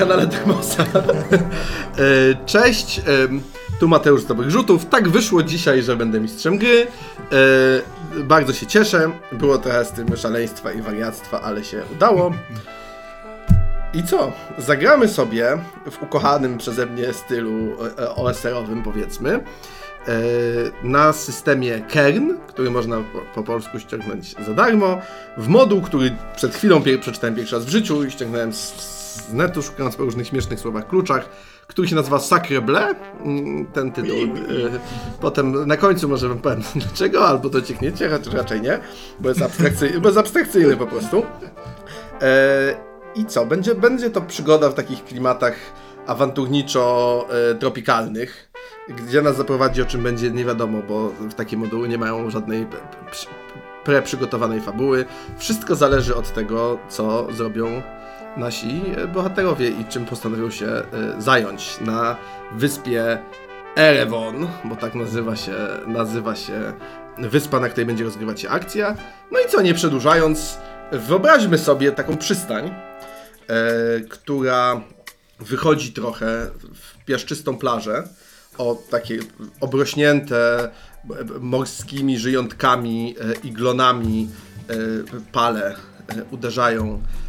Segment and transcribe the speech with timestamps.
[0.00, 0.84] na kanale Termosa.
[1.98, 3.42] E, Cześć, em,
[3.80, 4.86] tu Mateusz z Dobrych Rzutów.
[4.86, 6.86] Tak wyszło dzisiaj, że będę mistrzem gry.
[8.16, 9.10] E, Bardzo się cieszę.
[9.32, 12.32] Było trochę z tym szaleństwa i wariactwa, ale się udało.
[13.94, 14.32] I co?
[14.58, 15.58] Zagramy sobie
[15.90, 19.42] w ukochanym przeze mnie stylu e, OSR-owym, powiedzmy, e,
[20.82, 24.98] na systemie Kern, który można po, po polsku ściągnąć za darmo,
[25.36, 29.62] w moduł, który przed chwilą przeczytałem pierwszy raz w życiu i ściągnąłem z, z netu,
[29.62, 31.28] szukając po różnych śmiesznych słowach kluczach,
[31.66, 34.16] który się nazywa Sacre Bleu, mm, ten tytuł.
[34.16, 34.20] E,
[35.20, 38.78] Potem na końcu może wam powiem dlaczego, albo dociekniecie, raczej, raczej nie,
[39.20, 41.22] bo jest, abstrakcyjny, bo jest abstrakcyjny po prostu.
[42.22, 42.74] E,
[43.14, 43.46] I co?
[43.46, 45.54] Będzie, będzie to przygoda w takich klimatach
[46.06, 48.50] awanturniczo-tropikalnych,
[48.88, 52.66] gdzie nas zaprowadzi, o czym będzie nie wiadomo, bo w takie moduły nie mają żadnej
[52.66, 52.76] pre-
[53.10, 53.26] pre-
[53.84, 55.04] pre-przygotowanej fabuły.
[55.38, 57.82] Wszystko zależy od tego, co zrobią
[58.36, 60.84] nasi e, bohaterowie i czym postanowią się e,
[61.18, 62.16] zająć na
[62.52, 63.18] wyspie
[63.76, 65.54] Erewon, bo tak nazywa się,
[65.86, 66.72] nazywa się
[67.18, 68.96] wyspa, na której będzie rozgrywać się akcja.
[69.32, 70.58] No i co, nie przedłużając,
[70.92, 74.80] wyobraźmy sobie taką przystań, e, która
[75.38, 78.02] wychodzi trochę w piaszczystą plażę,
[78.58, 79.18] o takie
[79.60, 80.70] obrośnięte
[81.04, 84.28] b- morskimi żyjątkami, e, iglonami
[84.68, 84.74] e,
[85.32, 85.74] pale e,
[86.30, 87.19] uderzają e,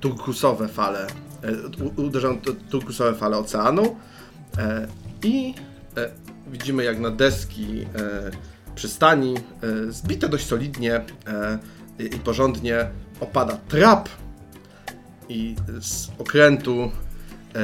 [0.00, 1.06] turkusowe fale,
[1.42, 1.52] e,
[1.84, 3.96] u- uderzają t- turkusowe fale oceanu
[4.58, 4.88] e,
[5.22, 5.54] i
[5.96, 6.10] e,
[6.50, 7.86] widzimy jak na deski e,
[8.74, 11.58] przystani e, zbite dość solidnie e,
[11.98, 12.86] i, porządnie
[13.20, 14.08] opada trap
[15.28, 16.90] i z okrętu
[17.54, 17.60] e,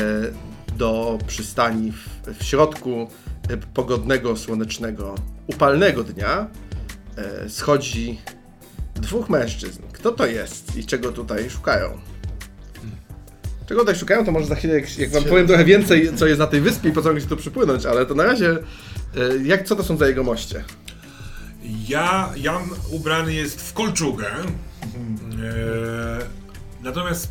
[0.76, 3.08] do przystani w, środku
[3.48, 5.14] e, pogodnego, słonecznego,
[5.46, 6.46] upalnego dnia
[7.16, 8.20] e, schodzi
[9.08, 9.82] dwóch mężczyzn.
[9.92, 11.98] Kto to jest i czego tutaj szukają?
[13.66, 16.38] Czego tutaj szukają, to może za chwilę, jak, jak wam powiem trochę więcej, co jest
[16.38, 18.58] na tej wyspie i po co mogli się tu przypłynąć, ale to na razie, e,
[19.44, 20.64] jak, co to są za jego moście?
[21.88, 24.26] Ja, Jan ubrany jest w kolczugę.
[24.26, 26.18] E,
[26.82, 27.28] natomiast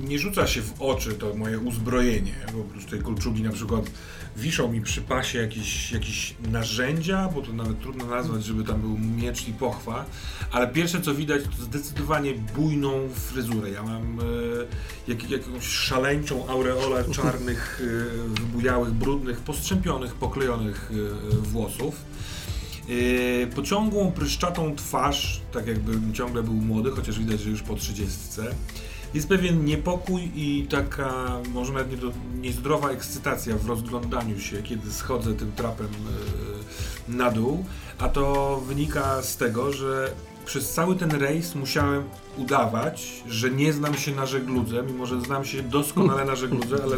[0.00, 2.34] nie rzuca się w oczy to moje uzbrojenie.
[2.52, 3.84] bo Oprócz tej kolczugi na przykład
[4.36, 8.98] wiszą mi przy pasie jakieś, jakieś narzędzia, bo to nawet trudno nazwać, żeby tam był
[8.98, 10.04] miecz i pochwa.
[10.52, 13.70] Ale pierwsze co widać to zdecydowanie bujną fryzurę.
[13.70, 14.22] Ja mam e,
[15.08, 21.94] jak, jakąś szaleńczą aureolę czarnych, e, wybujałych, brudnych, postrzępionych, poklejonych e, włosów.
[22.88, 28.54] Yy, pociągłą, pryszczatą twarz, tak jakbym ciągle był młody, chociaż widać, że już po trzydziestce.
[29.14, 34.92] Jest pewien niepokój i taka, może nawet nie do, niezdrowa ekscytacja w rozglądaniu się, kiedy
[34.92, 35.88] schodzę tym trapem
[37.08, 37.64] yy, na dół,
[37.98, 40.12] a to wynika z tego, że
[40.44, 42.02] przez cały ten rejs musiałem
[42.36, 46.96] udawać, że nie znam się na żegludze, mimo że znam się doskonale na żegludze, ale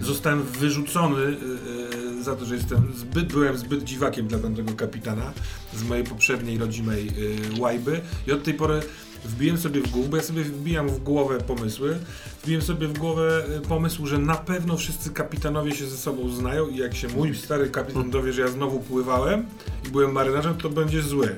[0.00, 5.32] zostałem wyrzucony yy, za to, że jestem zbyt, byłem zbyt dziwakiem dla tamtego kapitana
[5.74, 7.10] z mojej poprzedniej rodzimej
[7.58, 8.00] łajby.
[8.26, 8.80] I od tej pory
[9.24, 11.98] wbiłem sobie w głowę, bo ja sobie wbijam w głowę pomysły,
[12.44, 16.68] wbiłem sobie w głowę y, pomysł, że na pewno wszyscy kapitanowie się ze sobą znają
[16.68, 19.46] i jak się mój stary kapitan dowie, że ja znowu pływałem
[19.88, 21.36] i byłem marynarzem, to będzie zły.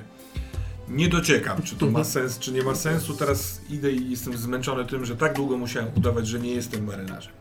[0.89, 3.15] Nie dociekam, czy to ma sens, czy nie ma sensu.
[3.15, 7.33] Teraz idę i jestem zmęczony tym, że tak długo musiałem udawać, że nie jestem marynarzem.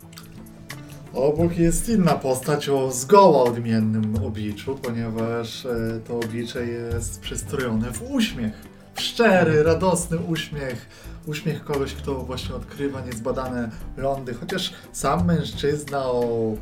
[1.14, 8.12] Obok jest inna postać o zgoła odmiennym obliczu, ponieważ e, to oblicze jest przystrojone w
[8.12, 8.77] uśmiech.
[9.00, 10.90] Szczery, radosny uśmiech.
[11.25, 14.34] Uśmiech kogoś, kto właśnie odkrywa niezbadane lądy.
[14.34, 16.53] Chociaż sam mężczyzna o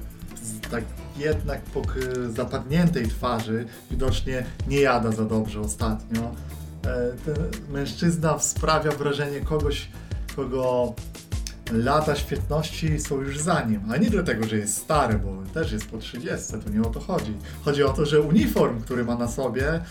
[0.71, 0.83] tak
[1.17, 1.61] jednak
[2.29, 6.21] zapadniętej twarzy widocznie nie jada za dobrze ostatnio.
[6.21, 7.35] E, Ten
[7.69, 9.89] mężczyzna sprawia wrażenie kogoś,
[10.35, 10.93] kogo
[11.71, 13.81] lata świetności są już za nim.
[13.91, 16.99] A nie dlatego, że jest stary, bo też jest po 30, to nie o to
[16.99, 17.33] chodzi.
[17.65, 19.81] Chodzi o to, że uniform, który ma na sobie,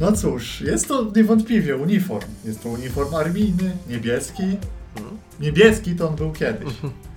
[0.00, 2.28] no cóż, jest to niewątpliwie uniform.
[2.44, 4.56] Jest to uniform armijny, niebieski.
[5.40, 6.68] Niebieski to on był kiedyś.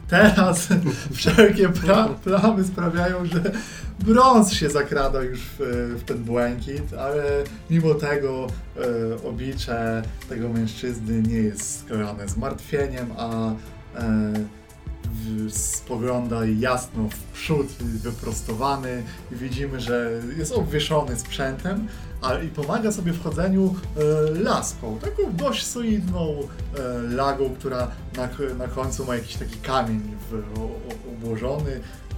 [0.07, 0.67] Teraz
[1.13, 3.51] wszelkie pra- plamy sprawiają, że
[3.99, 5.57] brąz się zakrada już w,
[5.99, 7.23] w ten błękit, ale
[7.69, 8.47] mimo tego
[8.77, 14.33] e, oblicze tego mężczyzny nie jest skrojone zmartwieniem, a e,
[15.49, 21.87] spogląda jasno w przód, wyprostowany widzimy, że jest obwieszony sprzętem,
[22.21, 28.29] a i pomaga sobie w chodzeniu e, laską, taką dość solidną e, lagą, która na,
[28.57, 30.01] na końcu ma jakiś taki kamień
[30.31, 31.61] w, o, o.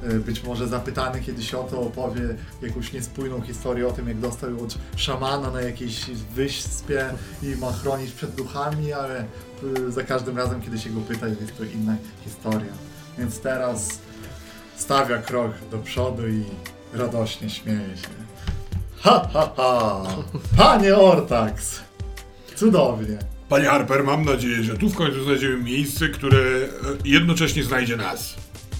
[0.03, 2.21] E, Być może zapytany kiedyś o to opowie
[2.61, 6.05] jakąś niespójną historię o tym, jak dostał od szamana na jakiejś
[6.35, 7.05] wyspie
[7.43, 11.57] i ma chronić przed duchami, ale e, za każdym razem, kiedy się go pyta, jest
[11.57, 12.73] to inna historia.
[13.17, 13.99] Więc teraz
[14.77, 16.45] stawia krok do przodu i
[16.93, 18.30] radośnie śmieje się.
[19.01, 20.01] Ha, ha, ha!
[20.57, 21.79] Panie Ortax!
[22.55, 23.17] Cudownie.
[23.49, 26.67] Panie Harper, mam nadzieję, że tu w końcu znajdziemy miejsce, które e,
[27.05, 28.35] jednocześnie znajdzie nas.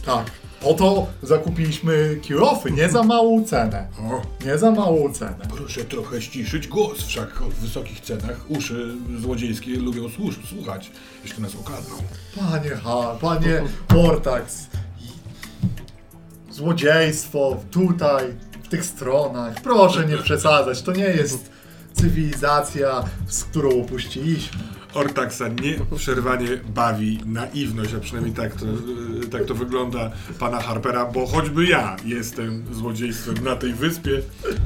[0.06, 0.32] Tak.
[0.64, 3.88] Oto zakupiliśmy kirofy, nie za małą cenę.
[4.00, 5.48] O, Nie za małą cenę.
[5.58, 10.92] proszę trochę ściszyć głos, wszak o wysokich cenach uszy złodziejskie lubią służ- słuchać,
[11.24, 11.96] jeśli nas okradną.
[12.40, 13.62] Panie Ha, panie
[14.08, 14.68] Ortax.
[16.52, 19.62] Złodziejstwo tutaj, w tych stronach.
[19.64, 21.52] Proszę nie przesadzać, to nie jest
[21.94, 24.60] cywilizacja, z którą opuściliśmy.
[24.94, 31.28] Ortaxa nieprzerwanie bawi naiwność, a przynajmniej tak to, e, tak to wygląda pana Harpera, bo
[31.28, 34.22] choćby ja jestem złodziejstwem na tej wyspie,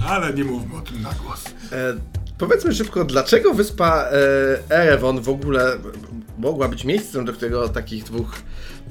[0.07, 1.45] ale nie mówmy o tym na głos.
[1.71, 1.93] E,
[2.37, 4.05] powiedzmy szybko, dlaczego wyspa
[4.69, 5.77] e, Erewon w ogóle
[6.37, 8.35] mogła być miejscem, do którego takich dwóch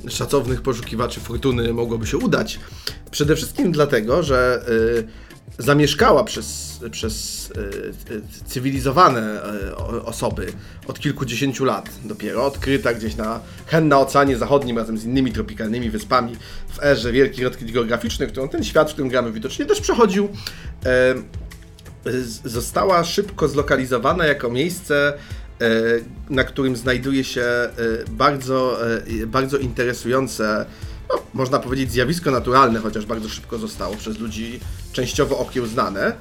[0.08, 2.60] szacownych poszukiwaczy fortuny mogłoby się udać?
[3.10, 4.64] Przede wszystkim dlatego, że
[5.58, 7.52] e, zamieszkała przez, przez
[8.40, 9.42] e, cywilizowane
[9.76, 10.52] o- osoby
[10.86, 15.90] od kilkudziesięciu lat dopiero, odkryta gdzieś na hen na Oceanie Zachodnim razem z innymi tropikalnymi
[15.90, 16.36] wyspami
[16.68, 20.28] w erze wielkich odkryć geograficznych, którą ten świat, w którym gramy widocznie też przechodził.
[22.44, 25.12] Została szybko zlokalizowana jako miejsce,
[26.30, 27.70] na którym znajduje się e,
[28.10, 28.78] bardzo,
[29.22, 30.66] e, bardzo interesujące,
[31.08, 34.60] no, można powiedzieć, zjawisko naturalne, chociaż bardzo szybko zostało przez ludzi
[34.92, 36.12] częściowo okiełznane.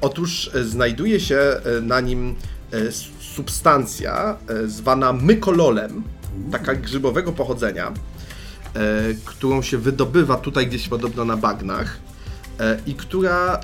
[0.00, 1.40] Otóż e, znajduje się
[1.82, 2.34] na nim
[3.20, 4.36] substancja
[4.66, 6.02] zwana mykololem,
[6.52, 7.92] taka grzybowego pochodzenia,
[9.24, 11.98] którą się wydobywa tutaj gdzieś podobno na bagnach
[12.86, 13.60] i która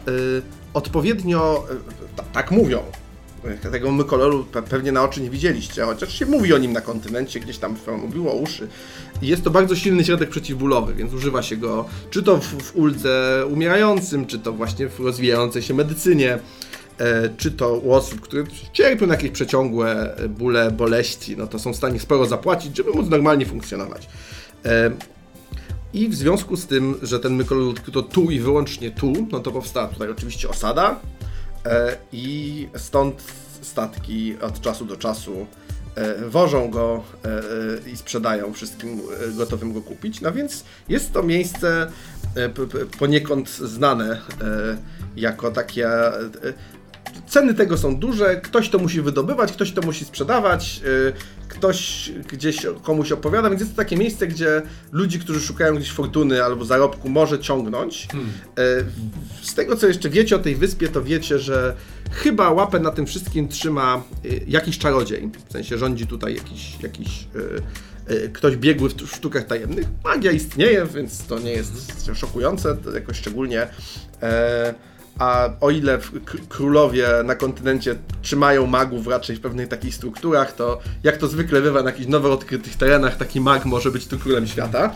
[0.75, 1.67] odpowiednio,
[2.17, 2.83] ta- tak mówią,
[3.73, 7.41] tego mykoloru pe- pewnie na oczy nie widzieliście, chociaż się mówi o nim na kontynencie,
[7.41, 8.69] gdzieś tam mówiło uszy.
[9.23, 13.44] Jest to bardzo silny środek przeciwbólowy, więc używa się go czy to w, w uldze
[13.50, 16.38] umierającym, czy to właśnie w rozwijającej się medycynie,
[16.99, 21.58] e, czy to u osób, które cierpią na jakieś przeciągłe e, bóle, boleści, no to
[21.58, 24.08] są w stanie sporo zapłacić, żeby móc normalnie funkcjonować.
[24.64, 24.90] E,
[25.94, 29.50] i w związku z tym, że ten mykolol odkryto tu i wyłącznie tu, no to
[29.50, 31.00] powstała tutaj oczywiście osada
[32.12, 33.22] i stąd
[33.62, 35.46] statki od czasu do czasu
[35.94, 40.20] e, wożą go e, e, i sprzedają wszystkim e, gotowym go kupić.
[40.20, 41.90] No więc jest to miejsce
[42.37, 42.49] e,
[42.99, 44.19] poniekąd znane e,
[45.16, 45.88] jako takie.
[47.26, 51.12] Ceny tego są duże, ktoś to musi wydobywać, ktoś to musi sprzedawać, y,
[51.49, 54.62] ktoś gdzieś komuś opowiada, więc jest to takie miejsce, gdzie
[54.93, 58.09] ludzi, którzy szukają gdzieś fortuny albo zarobku, może ciągnąć.
[58.59, 58.85] Y,
[59.43, 61.76] Z tego, co jeszcze wiecie o tej wyspie, to wiecie, że
[62.11, 67.29] chyba łapę na tym wszystkim trzyma y, jakiś czarodziej, w sensie rządzi tutaj jakiś, jakiś
[68.32, 69.87] ktoś biegły w w sztukach tajemnych.
[70.05, 71.73] Magia istnieje, więc to nie jest
[72.15, 73.69] szokujące to jakoś szczególnie.
[74.23, 74.75] E,
[75.19, 75.99] a o ile
[76.49, 81.83] królowie na kontynencie trzymają magów raczej w pewnych takich strukturach, to jak to zwykle bywa
[81.83, 84.94] na jakichś nowo odkrytych terenach, taki mag może być tu królem świata.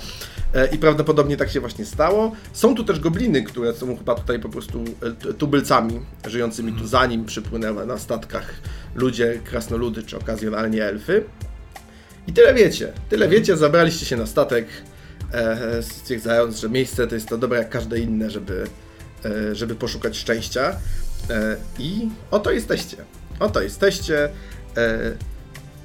[0.54, 2.32] E, I prawdopodobnie tak się właśnie stało.
[2.52, 4.84] Są tu też gobliny, które są chyba tutaj po prostu
[5.28, 8.54] e, tubylcami żyjącymi tu zanim przypłynęły na statkach
[8.94, 11.24] ludzie, krasnoludy czy okazjonalnie elfy.
[12.26, 12.92] I tyle wiecie.
[13.08, 14.66] Tyle wiecie, zabraliście się na statek,
[15.32, 18.66] e, stwierdzając, że miejsce to jest to dobre jak każde inne, żeby,
[19.52, 20.76] żeby poszukać szczęścia.
[21.30, 22.96] E, I oto jesteście.
[23.40, 24.28] Oto jesteście.
[24.76, 24.98] E,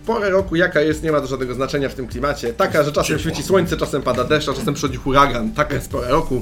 [0.06, 2.54] porę roku jaka jest, nie ma to żadnego znaczenia w tym klimacie.
[2.54, 5.52] Taka, że czasem świeci słońce, czasem pada deszcz, a czasem przychodzi huragan.
[5.52, 6.42] Taka jest pora roku.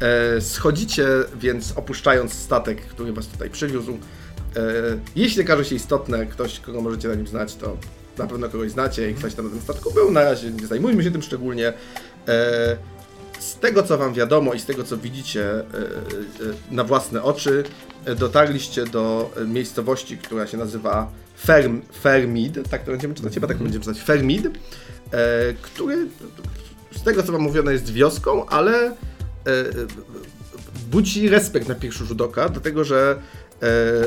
[0.00, 1.06] E, schodzicie
[1.40, 3.92] więc opuszczając statek, który was tutaj przywiózł.
[3.92, 3.98] E,
[5.16, 7.76] jeśli okaże się istotne, ktoś, kogo możecie na nim znać, to
[8.18, 10.12] na pewno kogoś znacie i ktoś tam na tym statku był.
[10.12, 11.72] Na razie nie zajmujmy się tym szczególnie.
[13.48, 15.64] Z tego, co wam wiadomo i z tego, co widzicie e, e,
[16.70, 17.64] na własne oczy,
[18.04, 21.12] e, dotarliście do miejscowości, która się nazywa
[21.44, 24.48] Ferm, Fermid, tak to będziemy czytać, chyba tak będziemy czytać, Fermid,
[25.62, 26.06] który
[26.96, 28.96] z tego, co wam mówiono, jest wioską, ale
[30.90, 33.18] budzi respekt na pierwszy rzut oka, dlatego że,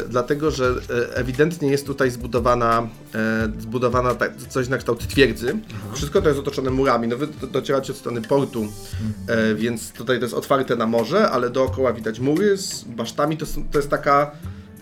[0.10, 5.60] dlatego, że e, ewidentnie jest tutaj zbudowana, e, zbudowana tak, coś na kształt twierdzy.
[5.94, 7.08] Wszystko to jest otoczone murami.
[7.08, 8.68] No wy do- docieracie od strony portu,
[9.28, 13.38] e, więc tutaj to jest otwarte na morze, ale dookoła widać mury z basztami.
[13.38, 14.32] To, to jest taka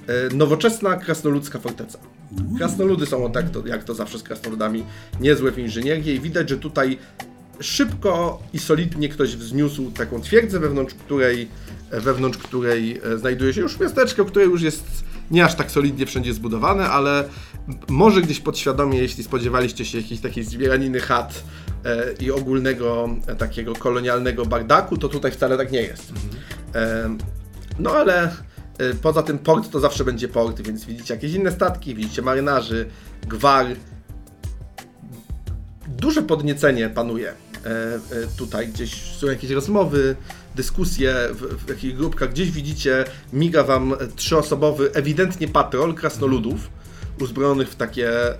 [0.07, 1.99] e, nowoczesna krasnoludzka forteca.
[2.57, 4.83] Krasnoludy są tak, to, jak to zawsze z krasnoludami,
[5.19, 6.97] niezłe w inżynierię i widać, że tutaj
[7.59, 11.47] szybko i solidnie ktoś wzniósł taką twierdzę, wewnątrz której,
[11.91, 14.83] wewnątrz której e, znajduje się już miasteczko, które już jest
[15.31, 17.29] nie aż tak solidnie wszędzie zbudowane, ale
[17.87, 21.43] może gdzieś podświadomie, jeśli spodziewaliście się jakiejś takiej zbieraniny chat
[21.85, 26.13] e, i ogólnego e, takiego kolonialnego bardaku, to tutaj wcale tak nie jest.
[26.75, 27.15] E,
[27.79, 28.31] no ale
[29.01, 32.89] poza tym port to zawsze będzie port, więc widzicie jakieś inne statki, widzicie marynarzy,
[33.27, 33.65] gwar.
[35.87, 37.33] Duże podniecenie panuje
[38.37, 40.15] tutaj, gdzieś są jakieś rozmowy,
[40.59, 46.69] dyskusje w, w jakichś grupkach, gdzieś widzicie, miga wam trzyosobowy, ewidentnie patrol krasnoludów,
[47.21, 48.37] uzbrojonych w takie, e,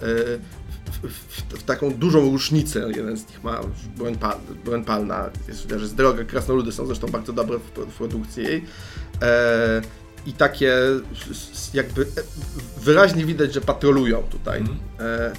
[1.03, 3.59] w, w, w taką dużą różnicę, jeden z nich ma
[3.97, 7.93] broń, pal, broń palna, jest, że jest droga, krasnoludy są zresztą bardzo dobre w, w
[7.97, 8.65] produkcji jej.
[9.21, 9.81] E,
[10.25, 10.73] I takie
[11.73, 12.05] jakby e,
[12.81, 14.63] wyraźnie widać, że patrolują tutaj.
[14.99, 15.31] E,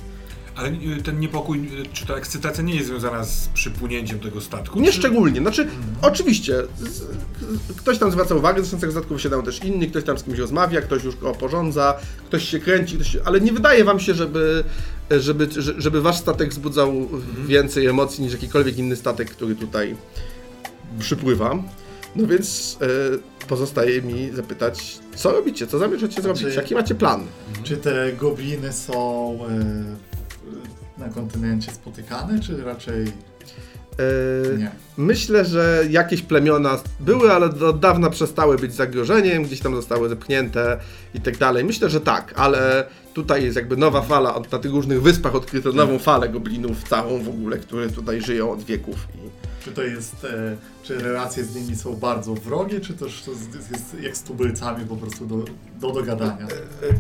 [0.61, 4.81] Ale y, ten niepokój, y, czy ta ekscytacja nie jest związana z przypłynięciem tego statku?
[4.81, 4.99] Nie czy...
[4.99, 5.69] szczególnie, znaczy
[6.03, 7.03] oczywiście z, z,
[7.77, 10.39] ktoś tam zwraca uwagę, zresztą z tych statków wysiadają też inni, ktoś tam z kimś
[10.39, 11.95] rozmawia, ktoś już go porządza,
[12.27, 14.65] ktoś się kręci, ktoś się, ale nie wydaje wam się, żeby,
[15.11, 16.93] żeby, że- żeby wasz statek wzbudzał
[17.47, 19.97] więcej emocji niż jakikolwiek inny statek, który tutaj
[20.99, 21.55] przypływa.
[22.17, 27.27] No więc e, pozostaje mi zapytać, co robicie, co zamierzacie zrobić, Znaczy- jaki macie plan?
[27.65, 30.10] Czy te gobliny są e,
[31.01, 33.13] na kontynencie spotykane, czy raczej
[34.59, 34.71] nie?
[34.97, 40.79] Myślę, że jakieś plemiona były, ale od dawna przestały być zagrożeniem, gdzieś tam zostały zepchnięte
[41.15, 41.65] i tak dalej.
[41.65, 45.73] Myślę, że tak, ale tutaj jest jakby nowa fala, od- na tych różnych wyspach odkryto
[45.73, 48.97] nową falę goblinów, całą w ogóle, które tutaj żyją od wieków.
[49.65, 53.97] Czy to jest, e, czy relacje z nimi są bardzo wrogie, czy też to jest,
[54.03, 55.37] jak z tubylcami po prostu do,
[55.81, 56.47] do dogadania?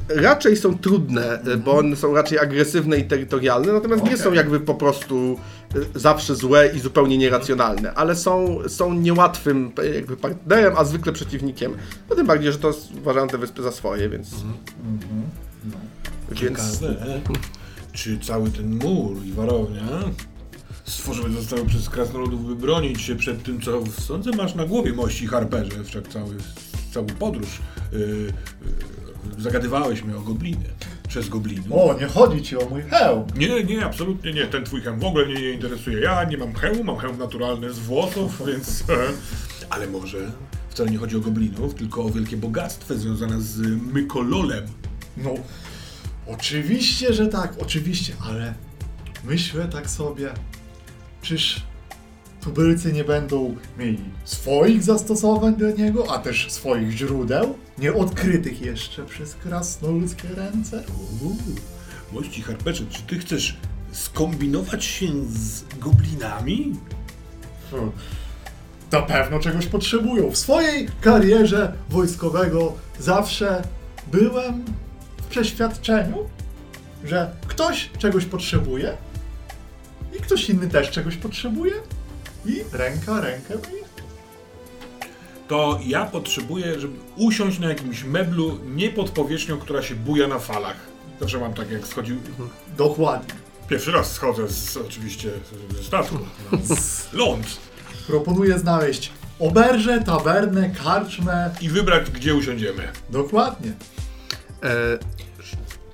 [0.08, 4.22] raczej są trudne, bo one są raczej agresywne i terytorialne, natomiast nie Okej.
[4.22, 5.59] są jakby po prostu e,
[5.94, 11.72] zawsze złe i zupełnie nieracjonalne, ale są, są niełatwym jakby partnerem, a zwykle przeciwnikiem.
[12.10, 14.32] No tym bardziej, że to uważają te wyspy za swoje, więc...
[14.32, 15.22] Mhm.
[15.64, 15.76] No.
[16.30, 17.20] więc Ciekawe,
[17.92, 19.82] czy cały ten mur i warownia
[20.84, 25.26] stworzone zostały przez krasnoludów, by bronić się przed tym, co sądzę masz na głowie, mości
[25.26, 26.36] Harperze, wszak cały,
[26.92, 27.48] całą podróż
[27.92, 30.64] yy, yy, zagadywałeś mnie o gobliny,
[31.10, 31.62] przez gobliny.
[31.70, 33.26] O, nie chodzi ci o mój hełm!
[33.36, 34.46] Nie, nie, absolutnie nie.
[34.46, 36.00] Ten twój hełm w ogóle mnie nie interesuje.
[36.00, 38.84] Ja nie mam hełmu, mam hełm naturalny z włosów, więc...
[39.70, 40.18] Ale może
[40.68, 43.58] wcale nie chodzi o goblinów, tylko o wielkie bogactwo związane z
[43.92, 44.66] mykololem.
[45.16, 45.34] No,
[46.26, 48.54] oczywiście, że tak, oczywiście, ale
[49.24, 50.30] myślę tak sobie,
[51.22, 51.62] czyż
[52.40, 59.34] tubylcy nie będą mieli swoich zastosowań do niego, a też swoich źródeł, nieodkrytych jeszcze przez
[59.34, 60.82] krasnoludzkie ręce?
[61.22, 61.36] Uuu,
[62.12, 63.56] Mości Harperze, czy ty chcesz
[63.92, 66.76] skombinować się z goblinami?
[67.70, 67.90] Hmm.
[68.92, 70.30] Na pewno czegoś potrzebują.
[70.30, 73.62] W swojej karierze wojskowego zawsze
[74.12, 74.64] byłem
[75.16, 76.16] w przeświadczeniu,
[77.04, 78.96] że ktoś czegoś potrzebuje
[80.18, 81.72] i ktoś inny też czegoś potrzebuje
[82.46, 83.89] i ręka rękę myje.
[85.50, 90.38] To ja potrzebuję, żeby usiąść na jakimś meblu nie pod powierzchnią, która się buja na
[90.38, 90.76] falach.
[91.20, 92.16] Zawsze mam tak, jak schodził...
[92.76, 93.34] Dokładnie.
[93.68, 95.30] Pierwszy raz schodzę z, oczywiście
[95.76, 96.18] ze statku.
[96.52, 96.58] No.
[97.24, 97.46] Ląd.
[98.06, 101.50] Proponuję znaleźć oberżę, tabernę, karczmę.
[101.60, 102.88] I wybrać, gdzie usiądziemy.
[103.10, 103.72] Dokładnie.
[104.62, 104.98] e,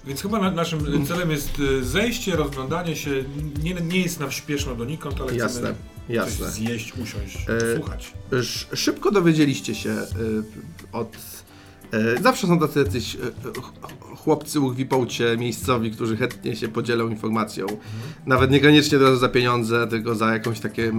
[0.06, 3.10] Więc chyba na, naszym celem jest e, zejście, rozglądanie się.
[3.62, 6.46] Nie, nie jest nam śpieszno donikąd, ale Jasne, chcemy jasne.
[6.46, 8.12] coś zjeść, usiąść, E, słuchać.
[8.32, 10.06] sz, szybko dowiedzieliście się e,
[10.92, 11.16] od...
[11.92, 13.18] e, Zawsze są tacy jacyś e,
[13.60, 17.66] ch- chłopcy ługwipołcie miejscowi, którzy chętnie się podzielą informacją.
[18.26, 20.92] Nawet niekoniecznie od razu za pieniądze, tylko za jakąś taki e,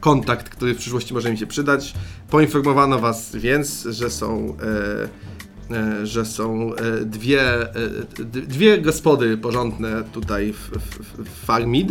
[0.00, 1.94] kontakt, który w przyszłości może im się przydać.
[2.30, 4.56] Poinformowano was więc, że są...
[6.04, 6.70] Że są
[7.04, 7.42] dwie,
[8.48, 11.88] dwie gospody porządne tutaj w, w, w Farmid.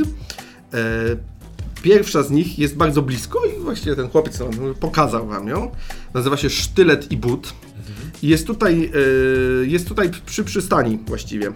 [1.82, 4.40] Pierwsza z nich jest bardzo blisko i właściwie ten chłopiec
[4.80, 5.72] pokazał wam ją.
[6.14, 7.54] Nazywa się Sztylet i But.
[8.24, 8.92] I jest tutaj,
[9.64, 11.48] e, jest tutaj przy przystani właściwie.
[11.48, 11.52] E,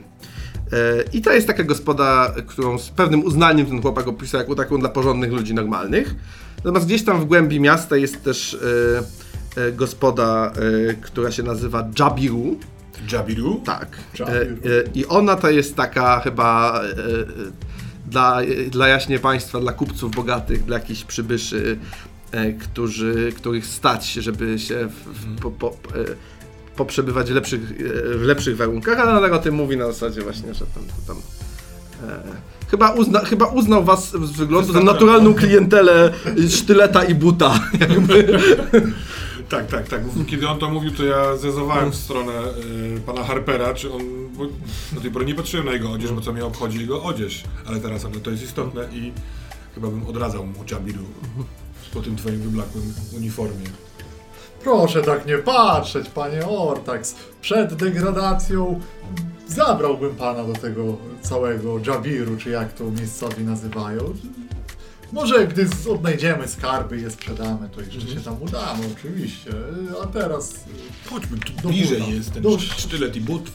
[1.13, 4.89] I to jest taka gospoda, którą z pewnym uznaniem ten chłopak opisał jako taką dla
[4.89, 6.15] porządnych ludzi normalnych.
[6.57, 8.57] Natomiast gdzieś tam w głębi miasta jest też
[9.57, 10.51] e, gospoda,
[11.01, 12.59] która się nazywa Jabiru.
[13.11, 13.61] Jabiru?
[13.65, 13.87] Tak.
[14.19, 14.55] Jabiru.
[14.93, 16.81] I ona to jest taka chyba
[18.07, 21.77] dla, dla jaśnie państwa, dla kupców bogatych, dla jakichś przybyszy,
[22.31, 25.71] e, którzy, których stać, żeby się w, w, po, po, e,
[26.75, 30.53] poprzebywać w lepszych, e, w lepszych warunkach, ale ona o tym mówi na zasadzie właśnie,
[30.53, 31.17] że tam, tam
[32.09, 32.23] e,
[32.71, 36.13] chyba, uzna, chyba uznał was z wyglądu za naturalną klientelę
[36.49, 37.59] sztyleta i buta.
[37.79, 38.39] Jakby.
[39.49, 40.01] Tak, tak, tak.
[40.27, 42.33] Kiedy on to mówił, to ja zezowałem w stronę
[42.97, 44.01] y, pana Harpera, czy on.
[44.37, 44.45] Bo
[44.91, 47.43] do tej pory nie patrzyłem na jego odzież, bo co mnie obchodzi jego odzież.
[47.67, 49.11] Ale teraz to jest istotne i
[49.75, 51.03] Chyba bym odradzał mu Jabiru
[51.93, 53.65] po tym twoim wyblakłym uniformie.
[54.63, 57.15] Proszę tak nie patrzeć, panie Ortax.
[57.41, 58.79] Przed degradacją
[59.47, 64.13] zabrałbym pana do tego całego Jabiru, czy jak to miejscowi nazywają.
[65.15, 69.51] Może gdy odnajdziemy skarby i je sprzedamy, to jeszcze się tam udamy, oczywiście.
[70.03, 70.53] A teraz
[71.09, 72.11] Chodźmy, tu Do bliżej buta.
[72.11, 73.51] jest ten Do- sztylet i but.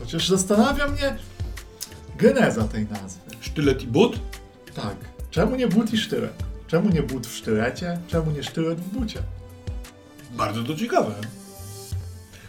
[0.00, 1.16] chociaż zastanawia mnie
[2.18, 3.20] geneza tej nazwy.
[3.40, 4.18] Sztylet i but?
[4.74, 4.96] Tak.
[5.30, 6.42] Czemu nie but i sztylet?
[6.66, 7.98] Czemu nie but w sztylecie?
[8.08, 9.22] Czemu nie sztylet w bucie?
[10.36, 11.14] Bardzo to ciekawe.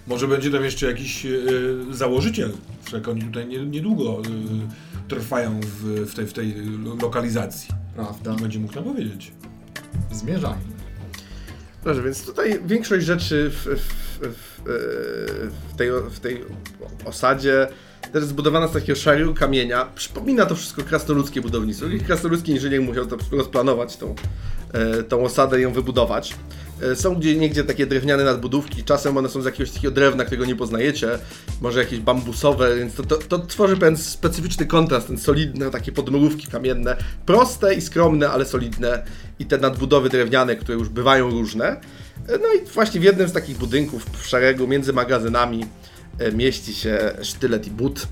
[0.07, 1.29] Może będzie tam jeszcze jakiś e,
[1.91, 2.51] założyciel.
[2.83, 6.55] Wszak oni tutaj nie, niedługo e, trwają w, w, tej, w tej
[7.01, 7.69] lokalizacji.
[7.95, 8.33] Prawda?
[8.33, 9.31] Będzie mógł nam powiedzieć.
[10.11, 10.61] Zmierzajmy.
[11.83, 14.61] Dobrze, więc tutaj większość rzeczy w, w, w,
[15.73, 16.43] w, tej, w tej
[17.05, 17.67] osadzie
[18.13, 19.85] też zbudowana z takiego szarego kamienia.
[19.95, 21.87] Przypomina to wszystko krasnoludzkie budownictwo.
[21.87, 24.15] I krasnoludzki inżynier musiał to rozplanować, tą,
[24.73, 26.35] e, tą osadę i ją wybudować.
[26.81, 30.45] E, Są gdzie niegdzie takie drewniane nadbudówki, czasem one są z jakiegoś takiego drewna, którego
[30.45, 31.09] nie poznajecie,
[31.61, 36.47] może jakieś bambusowe, więc to, to, to tworzy pewien specyficzny kontrast, ten solidne, takie podmurówki
[36.47, 39.03] kamienne, proste i skromne, ale solidne.
[39.39, 41.65] I te nadbudowy drewniane, które już bywają różne.
[42.27, 45.65] E, No i właśnie w jednym z takich budynków w szeregu między magazynami
[46.19, 48.07] e, mieści się sztylet i but,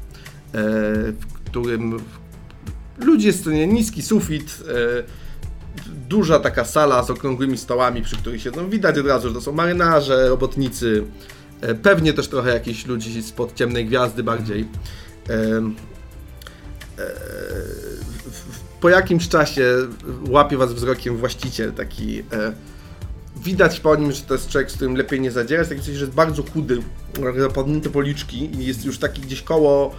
[0.53, 1.99] w którym
[2.97, 4.57] ludzi jest niski sufit,
[6.09, 8.69] duża taka sala z okrągłymi stołami, przy których siedzą.
[8.69, 11.03] Widać od razu, że to są marynarze, robotnicy,
[11.61, 14.67] e, pewnie też trochę jakichś ludzi spod ciemnej gwiazdy bardziej.
[15.29, 15.71] E,
[18.81, 19.75] Po jakimś czasie
[20.29, 22.23] łapie was wzrokiem właściciel, taki e,
[23.43, 26.05] widać po nim, że to jest człowiek, z którym lepiej nie zadzierać, taki coś, że
[26.05, 26.81] jest bardzo chudy,
[27.37, 29.95] zapadnięte policzki i jest już taki gdzieś koło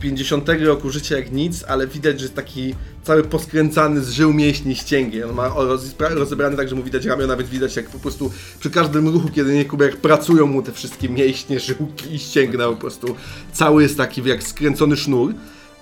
[0.00, 4.76] 50 roku życia jak nic, ale widać, że jest taki cały poskręcany z żył mięśni
[4.76, 5.22] ścięgi.
[5.22, 8.70] On ma roz- rozebrany tak, że mu widać ramiona, więc widać jak po prostu przy
[8.70, 12.76] każdym ruchu, kiedy nie kubek, jak pracują mu te wszystkie mięśnie, żyłki i ścięgna po
[12.76, 13.16] prostu.
[13.52, 15.34] Cały jest taki jak skręcony sznur.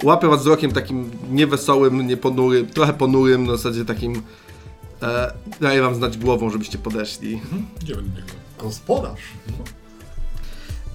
[0.02, 4.22] Łapie was wzrokiem takim niewesołym, nieponurym, trochę ponurym, na zasadzie takim
[5.02, 7.40] e, daje wam znać głową, żebyście podeszli.
[7.88, 8.00] Niego.
[8.62, 9.20] Gospodarz.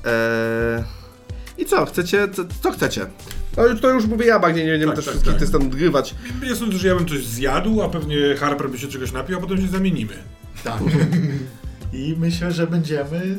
[0.05, 0.83] Eee,
[1.59, 3.05] I co, chcecie, co, co chcecie?
[3.57, 5.41] No już- to już mówię ja, bardziej nie będziemy Tak, też tak, wszystkich tak.
[5.41, 6.15] testów odgrywać.
[6.49, 9.41] Ja sądzę, że ja bym coś zjadł, a pewnie Harper by się czegoś napił, a
[9.41, 10.13] potem się zamienimy.
[10.63, 10.79] Tak.
[11.93, 13.37] I myślę, że będziemy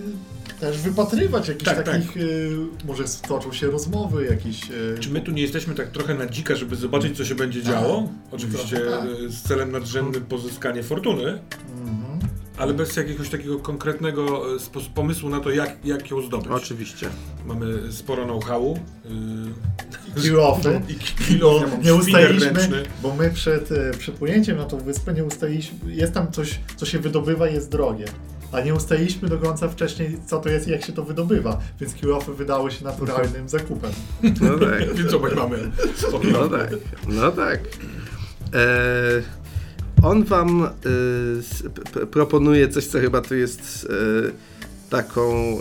[0.60, 2.50] też wypatrywać jakichś Tak, takich, y,
[2.84, 4.70] może stoczą się rozmowy, jakieś...
[4.70, 7.62] y, Czy my tu nie jesteśmy tak trochę na dzika, żeby zobaczyć, co się będzie
[7.62, 8.08] działo?
[8.32, 9.04] Oczywiście Trochę tak.
[9.26, 11.38] e, z celem nadrzędnym pozyskanie fortuny,
[11.82, 12.09] Mhm.
[12.60, 16.48] Ale bez jakiegoś takiego konkretnego e, pomysłu na to, jak, jak ją zdobyć.
[16.50, 17.08] Oczywiście.
[17.46, 18.78] Mamy sporo know-howu.
[20.16, 20.80] y, Kill-offy.
[20.88, 21.92] I kilo, nie
[22.26, 22.82] ręczny.
[23.02, 26.98] bo my przed e, przypłynięciem na tą wyspę nie ustaliliśmy, jest tam coś, co się
[26.98, 28.04] wydobywa jest drogie.
[28.52, 31.94] A nie ustaliliśmy do końca wcześniej, co to jest i jak się to wydobywa, więc
[31.94, 33.90] kill-offy wydały się naturalnym zakupem.
[34.40, 34.94] No tak.
[34.94, 35.70] Więc obaj mamy.
[36.32, 36.70] No tak.
[37.08, 37.60] No tak.
[38.52, 39.22] Eee,
[40.02, 40.68] on wam
[41.94, 45.22] p- proponuje coś, co chyba tu jest e, taką,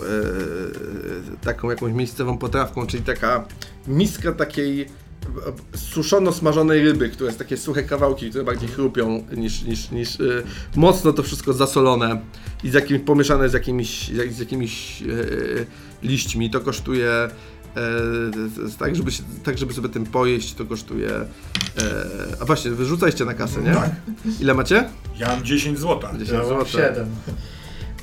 [1.44, 3.44] taką jakąś miejscową potrawką, czyli taka
[3.88, 4.86] miska takiej e,
[5.78, 10.24] suszono smażonej ryby, które jest takie suche kawałki, które bardziej chrupią niż, niż, niż e,
[10.76, 12.20] mocno to wszystko zasolone
[12.64, 15.06] i z jakimś, pomieszane z jakimiś, z jakimiś e,
[16.02, 16.50] liśćmi.
[16.50, 17.10] To kosztuje
[18.78, 21.10] tak, żeby się, tak, żeby sobie tym pojeść, to kosztuje.
[21.10, 21.26] E,
[22.40, 23.74] a właśnie, wyrzucajcie na kasę, nie?
[23.74, 23.90] Tak.
[24.40, 24.88] Ile macie?
[25.18, 26.12] Ja mam 10 złota.
[26.12, 26.66] 10 Ja mam zł.
[26.66, 27.06] 7.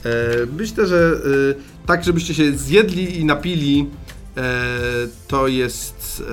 [0.06, 0.12] E,
[0.58, 3.90] myślę, że e, tak, żebyście się zjedli i napili,
[4.38, 4.54] e,
[5.28, 6.24] to jest.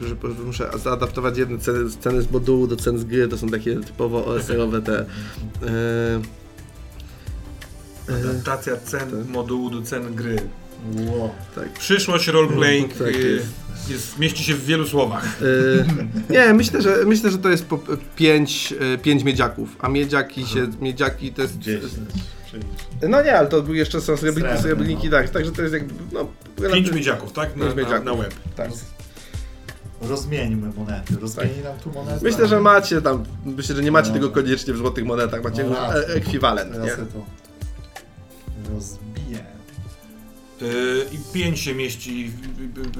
[0.00, 3.48] E, że, muszę zaadaptować jedne ceny, ceny z modułu do cen z gry, to są
[3.48, 4.98] takie typowo OSR-owe te.
[4.98, 5.06] E,
[8.08, 9.28] e, Adaptacja cen tak.
[9.28, 10.36] modułu do cen gry.
[11.06, 11.34] Ło.
[11.54, 11.72] tak.
[11.72, 13.46] Przyszłość roleplaying Tak y, jest.
[13.90, 15.24] jest, mieści się w wielu słowach.
[16.30, 17.78] E, nie, myślę, że myślę, że to jest po
[18.16, 21.92] 5 pięć miedziaków, a miedziaki się, miedziaki to jest 10.
[22.50, 22.62] Czyli
[23.08, 25.10] No nie, ale to był jeszcze są srebrniki, srebrniki, no.
[25.10, 26.28] tak, także to jest jakby, no...
[26.72, 27.56] Pięć miedziaków, tak?
[27.56, 28.04] Na, Pięć na, miedziaków.
[28.06, 28.34] na web.
[28.56, 28.70] Tak.
[30.00, 31.16] rozmieńmy monety.
[31.20, 32.24] Rozmieni nam tu monety.
[32.24, 34.14] Myślę, że macie tam, myślę, że nie macie No.
[34.14, 36.00] tego koniecznie w złotych monetach, macie No racja.
[36.00, 36.90] e- ekwiwalent, nie?
[36.90, 37.26] to
[38.74, 39.05] rozbiję.
[40.62, 40.66] Y,
[41.12, 42.32] I pięć się mieści,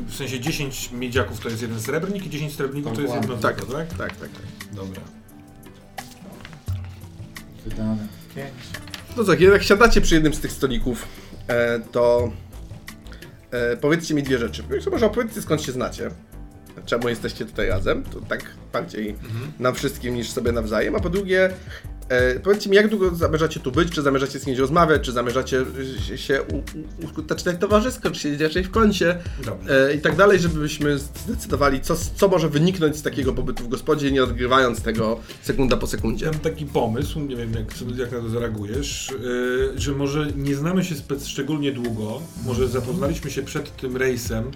[0.06, 3.56] w- sensie 10 miedziaków to jest jeden srebrnik i 10 srebrników to jest jedno Tak,
[3.60, 3.88] złoto, tak?
[3.88, 4.30] tak, tak, tak.
[4.72, 5.00] Dobra.
[7.66, 8.48] Wydane 5.
[9.16, 11.06] No tak, jak siadacie przy jednym z tych stolików,
[11.48, 12.32] e, to
[13.50, 14.62] e, powiedzcie mi dwie rzeczy.
[14.62, 16.10] Pierwsze może opowiedzcie skąd się znacie.
[16.86, 19.14] czemu jesteście tutaj razem, to tak bardziej
[19.58, 21.50] nam wszystkim niż sobie nawzajem, a po drugie,
[22.08, 25.64] e, powiedzcie mi, jak długo zamierzacie tu być, czy zamierzacie z kimś rozmawiać, czy zamierzacie
[26.12, 29.18] y, się u- u- uskuteczniać towarzysko, czy siedzieć raczej w kącie?
[29.68, 34.12] E, i tak dalej, żebyśmy zdecydowali, co, co może wyniknąć z takiego pobytu w gospodzie,
[34.12, 36.26] nie odgrywając tego sekunda po sekundzie.
[36.26, 40.84] Mam taki pomysł, nie wiem jak, jak na to zareagujesz, yy, że może nie znamy
[40.84, 44.50] się spec szczególnie długo, może zapoznaliśmy się przed tym rejsem,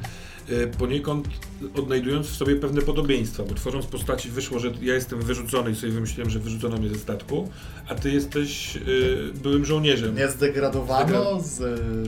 [0.78, 1.28] poniekąd
[1.76, 5.92] odnajdując w sobie pewne podobieństwa, bo tworząc postaci wyszło, że ja jestem wyrzucony i sobie
[5.92, 7.48] wymyśliłem, że wyrzucono mnie ze statku,
[7.88, 10.16] a ty jesteś yy, byłym żołnierzem.
[10.16, 11.56] Nie zdegradowano z,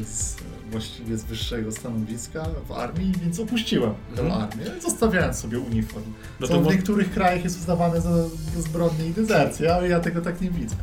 [0.08, 0.36] z,
[0.70, 4.42] właściwie z wyższego stanowiska w armii, więc opuściłem tę Mhm.
[4.42, 6.04] armię, zostawiając sobie uniform.
[6.40, 10.20] No to w niektórych krajach jest uznawane za, za zbrodnię i dezercję, ale ja tego
[10.20, 10.76] tak nie widzę.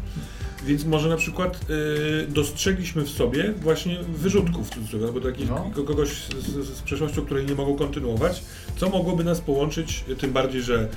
[0.65, 5.71] Więc może na przykład y, dostrzegliśmy w sobie właśnie wyrzutków, w cudzysłowie, albo takich No.
[5.75, 8.43] ko- kogoś z, z, przeszłością, której nie mogą kontynuować,
[8.77, 10.87] co mogłoby nas połączyć, y, tym bardziej, że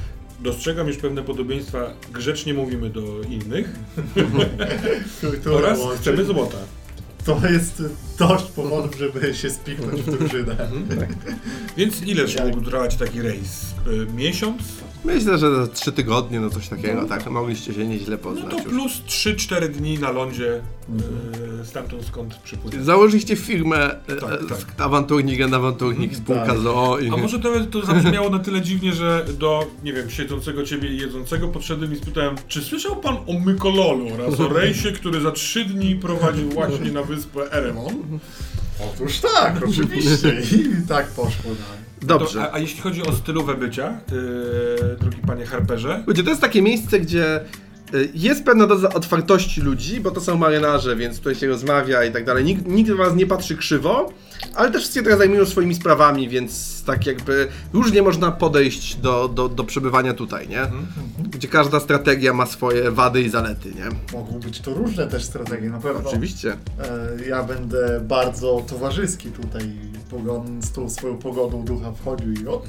[0.40, 3.72] dostrzegam już pewne podobieństwa, grzecznie mówimy do innych
[5.56, 6.58] oraz łączy- chcemy złota.
[7.24, 7.82] To jest
[8.28, 10.56] dość powodów, żeby się spiknąć w drużynę.
[11.76, 13.74] Więc ile Ja- mógł trwać taki rejs?
[13.86, 14.62] Y, miesiąc?
[15.04, 18.56] Myślę, że za trzy tygodnie, no coś takiego, tak, mogliście się nieźle No poznać to
[18.56, 18.68] już.
[18.68, 20.62] plus 3-4 dni na lądzie
[21.62, 22.84] y, stamtąd skąd przypłynął.
[22.84, 24.58] Założyliście firmę e, Tak, e, tak.
[24.58, 26.58] z- awanturnik, and awanturnik, spółka Tak.
[26.58, 27.08] z OO i...
[27.08, 30.96] A może to, to zabrzmiało na tyle dziwnie, że do, nie wiem, siedzącego ciebie i
[30.98, 35.64] jedzącego podszedłem i spytałem, czy słyszał pan o Mykololu oraz o rejsie, który za trzy
[35.64, 38.11] dni prowadził właśnie na wyspę Eremon?
[38.94, 40.42] Otóż tak, oczywiście.
[40.56, 41.82] I tak poszło dalej.
[42.02, 42.38] Dobrze.
[42.38, 46.42] To, a, a jeśli chodzi o stylówę bycia, yy, drogi panie Harperze, Słuchajcie, to jest
[46.42, 47.40] takie miejsce, gdzie
[48.14, 52.24] jest pewna doza otwartości ludzi, bo to są marynarze, więc tutaj się rozmawia i tak
[52.24, 52.44] dalej.
[52.44, 54.12] Nikt, nikt do was nie patrzy krzywo,
[54.54, 59.48] ale też wszyscy teraz zajmują swoimi sprawami, więc tak jakby różnie można podejść do, do,
[59.48, 60.62] do przebywania tutaj, nie?
[61.30, 64.18] Gdzie każda strategia ma swoje wady i zalety, nie?
[64.18, 66.08] Mogą być to różne też strategie, na pewno.
[66.10, 66.52] Oczywiście.
[66.52, 69.72] E, Ja będę bardzo towarzyski tutaj,
[70.10, 72.66] pogon, z tą swoją pogodą ducha wchodził i od.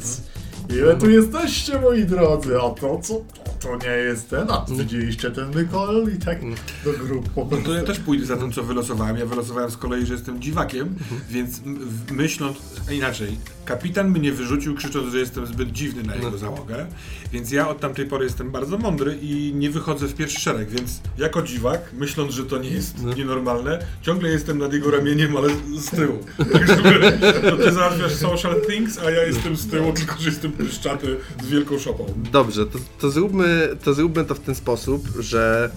[0.69, 2.57] Ile tu jesteście, moi drodzy?
[2.57, 3.21] A to co?
[3.59, 6.07] To nie jest ten, a widzieliście ten Mykol?
[6.15, 6.39] I tak
[6.85, 7.65] do grup po no prostu.
[7.67, 9.17] to ja też pójdę za tym, co wylosowałem.
[9.17, 10.95] Ja wylosowałem z kolei, że jestem dziwakiem,
[11.29, 12.57] więc m- w- myśląc,
[12.89, 16.85] a inaczej, kapitan mnie wyrzucił krzycząc, że jestem zbyt dziwny na jego załogę,
[17.31, 20.99] więc ja od tamtej pory jestem bardzo mądry i nie wychodzę w pierwszy szereg, więc
[21.17, 25.49] jako dziwak, myśląc, że to nie jest nienormalne, ciągle jestem nad jego ramieniem, ale
[25.79, 26.19] z tyłu.
[26.53, 30.51] Tak, żeby, to ty załatwiasz social things, a ja jestem z tyłu, tylko że jestem
[30.57, 32.05] pryszczaty z wielką szopą.
[32.31, 35.71] Dobrze, to, to, zróbmy, to zróbmy to w ten sposób, że.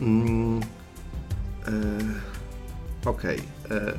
[0.00, 0.60] Mm,
[1.66, 3.38] e, Okej.
[3.70, 3.92] e,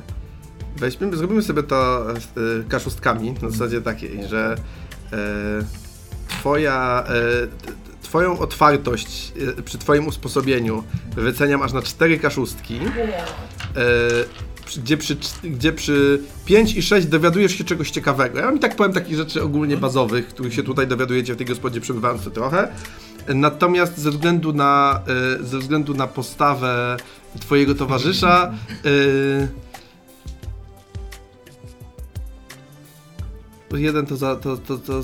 [0.76, 2.14] weźmiemy, zrobimy sobie to e,
[2.68, 4.56] kaszustkami na zasadzie takiej, że
[5.12, 5.16] e,
[6.28, 7.04] twoja.
[7.08, 10.84] E, Twoją otwartość e, przy Twoim usposobieniu
[11.16, 12.80] wyceniam aż na cztery kaszustki, e,
[14.76, 18.38] gdzie przy, gdzie przy 5 i 6 dowiadujesz się czegoś ciekawego.
[18.38, 21.46] Ja wam i tak powiem takich rzeczy ogólnie bazowych, których się tutaj dowiadujecie w tej
[21.46, 22.68] gospodzie przebywając to trochę.
[23.28, 25.02] Natomiast ze względu na,
[25.40, 26.96] e, ze względu na postawę
[27.40, 29.66] twojego towarzysza e,
[33.78, 35.02] jeden to za, to, to, to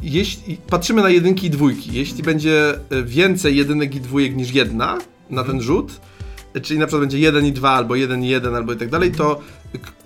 [0.00, 1.90] jeśli, patrzymy na jedynki i dwójki.
[1.92, 2.74] Jeśli będzie
[3.04, 4.98] więcej jedynek i dwójek niż jedna
[5.30, 6.00] na ten rzut,
[6.60, 9.12] czyli na przykład będzie 1 i 2 albo 1 i 1 albo i tak dalej,
[9.12, 9.40] to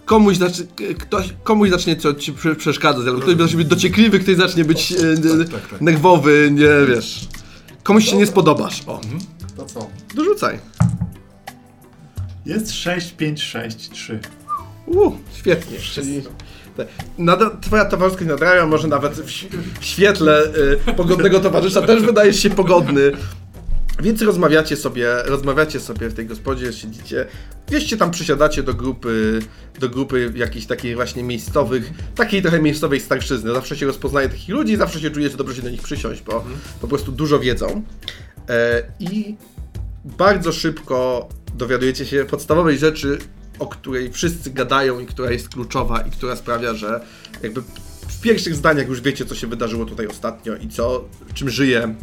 [0.05, 0.65] komuś, zacznie,
[0.99, 4.93] ktoś, komuś zacznie co ci prze- przeszkadzać, albo ktoś zacznie być dociekliwy, ktoś zacznie być
[4.93, 4.97] e,
[5.43, 5.81] e, tak, tak.
[5.81, 7.29] nerwowy, nie wiesz.
[7.83, 8.83] Komuś się nie spodobasz.
[8.87, 9.01] O,
[9.57, 9.91] To co?
[10.15, 10.59] dorzucaj.
[12.47, 14.21] Jest 6, 5, 6, 3.
[14.87, 15.79] U, świetnie.
[15.79, 16.23] Czyli
[17.61, 19.31] twoja towarzyska nadraja, może nawet w
[19.85, 20.43] świetle
[20.89, 23.13] y, pogodnego towarzysza też wydajesz się pogodny.
[24.03, 27.27] Więc rozmawiacie sobie, rozmawiacie sobie w tej gospodzie, siedzicie,
[27.79, 29.39] się tam przysiadacie do grupy,
[29.81, 33.53] do grupy jakichś takich właśnie miejscowych, takiej trochę miejscowej starszyzny.
[33.53, 36.45] Zawsze się rozpoznaje takich ludzi, zawsze się czuje, że dobrze się do nich przysiąść, bo
[36.81, 37.83] po prostu dużo wiedzą.
[38.49, 39.37] E, I
[40.05, 43.19] bardzo szybko dowiadujecie się podstawowej rzeczy,
[43.59, 47.01] o której wszyscy gadają i która jest kluczowa i która sprawia, że
[47.43, 47.63] jakby
[48.09, 51.95] w pierwszych zdaniach już wiecie, co się wydarzyło tutaj ostatnio i co, czym żyje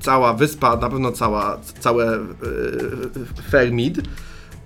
[0.00, 3.94] cała wyspa, na pewno cała, całe yy, Fairmead.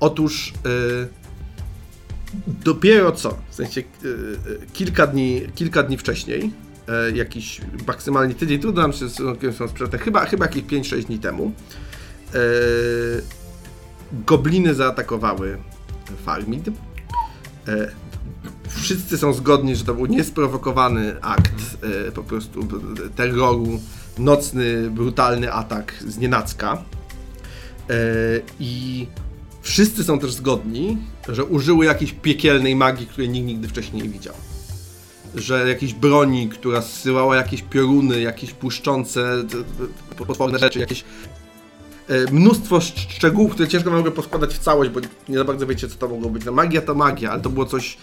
[0.01, 1.09] Otóż yy,
[2.65, 4.39] dopiero co, w sensie yy,
[4.73, 6.53] kilka, dni, kilka dni wcześniej,
[7.15, 9.17] jakiś maksymalnie tydzień, trudno nam się z
[9.57, 11.53] są sprzęty, chyba, chyba jakieś 5-6 dni temu,
[14.13, 15.59] gobliny zaatakowały
[16.25, 16.65] Farmid.
[18.69, 21.79] Wszyscy są zgodni, że to był niesprowokowany akt
[22.15, 22.61] po prostu
[23.17, 23.81] terroru,
[24.19, 26.83] nocny, brutalny atak z nienacka.
[27.91, 27.95] E,
[28.61, 29.07] I
[29.63, 30.99] wszyscy są też zgodni,
[31.29, 34.35] że użyły jakiejś piekielnej magii, której nikt nigdy wcześniej nie widział.
[35.35, 39.59] Że jakiejś broni, która zsyłała jakieś pioruny, jakieś puszczące d-
[40.19, 41.05] d- potworne rzeczy, jakieś
[42.09, 45.89] e, mnóstwo szcz- szczegółów, które ciężko mogę poskładać w całość, bo nie za bardzo wiecie,
[45.89, 46.45] co to mogło być.
[46.45, 47.97] No magia to magia, ale to było coś,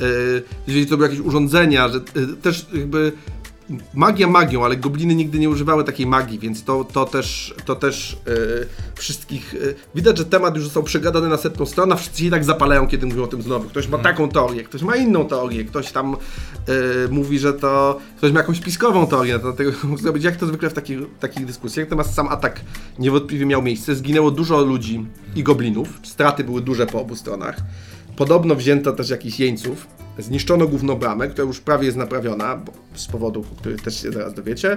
[0.00, 0.02] e,
[0.66, 2.02] jeżeli to były jakieś urządzenia, że e,
[2.42, 3.12] też jakby
[3.94, 8.16] magia magią, ale gobliny nigdy nie używały takiej magii, więc to, to też, to też
[8.26, 8.30] e,
[8.94, 9.54] wszystkich...
[9.54, 9.58] E,
[9.94, 12.86] widać, że temat już został przegadany na setną stronę, a wszyscy się i tak zapalają,
[12.86, 13.68] kiedy mówią o tym znowu.
[13.68, 17.98] Ktoś ma taką teorię, ktoś ma inną teorię, ktoś tam e, mówi, że to...
[18.16, 21.86] Ktoś ma jakąś spiskową teorię, dlatego mógł zrobić, jak to zwykle w takich, takich dyskusjach.
[21.86, 22.60] Natomiast sam atak
[22.98, 23.94] niewątpliwie miał miejsce.
[23.94, 25.88] Zginęło dużo ludzi i goblinów.
[26.02, 27.56] Straty były duże po obu stronach.
[28.16, 29.86] Podobno wzięto też jakichś jeńców.
[30.18, 32.60] Zniszczono główną bramę, która już prawie jest naprawiona,
[32.94, 34.72] z powodu, o których też się zaraz dowiecie.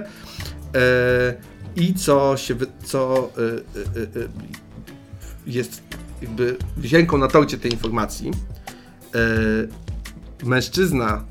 [0.74, 1.34] E,
[1.76, 4.28] I co się, co e, e,
[5.46, 5.82] jest
[6.22, 8.30] jakby wisienką na torcie tej informacji.
[10.44, 11.24] Mężczyzna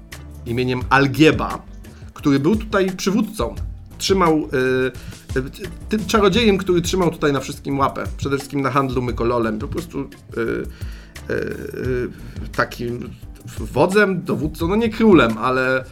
[0.45, 1.65] imieniem Algieba,
[2.13, 3.55] który był tutaj przywódcą,
[3.97, 4.49] trzymał
[5.89, 10.09] tym czarodziejem, który trzymał tutaj na wszystkim łapę, przede wszystkim na handlu mykololem, po prostu
[12.55, 13.09] takim
[13.59, 15.83] wodzem, dowódcą, no nie królem, ale e,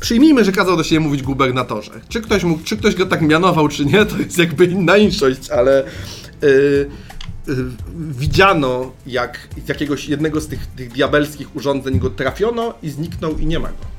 [0.00, 1.92] przyjmijmy, że kazał do siebie mówić gubernatorze.
[2.08, 5.50] Czy ktoś, mógł, czy ktoś go tak mianował, czy nie, to jest jakby inna inszość,
[5.50, 7.54] ale e, e,
[7.96, 13.46] widziano, jak z jakiegoś jednego z tych, tych diabelskich urządzeń go trafiono i zniknął i
[13.46, 13.94] nie ma go.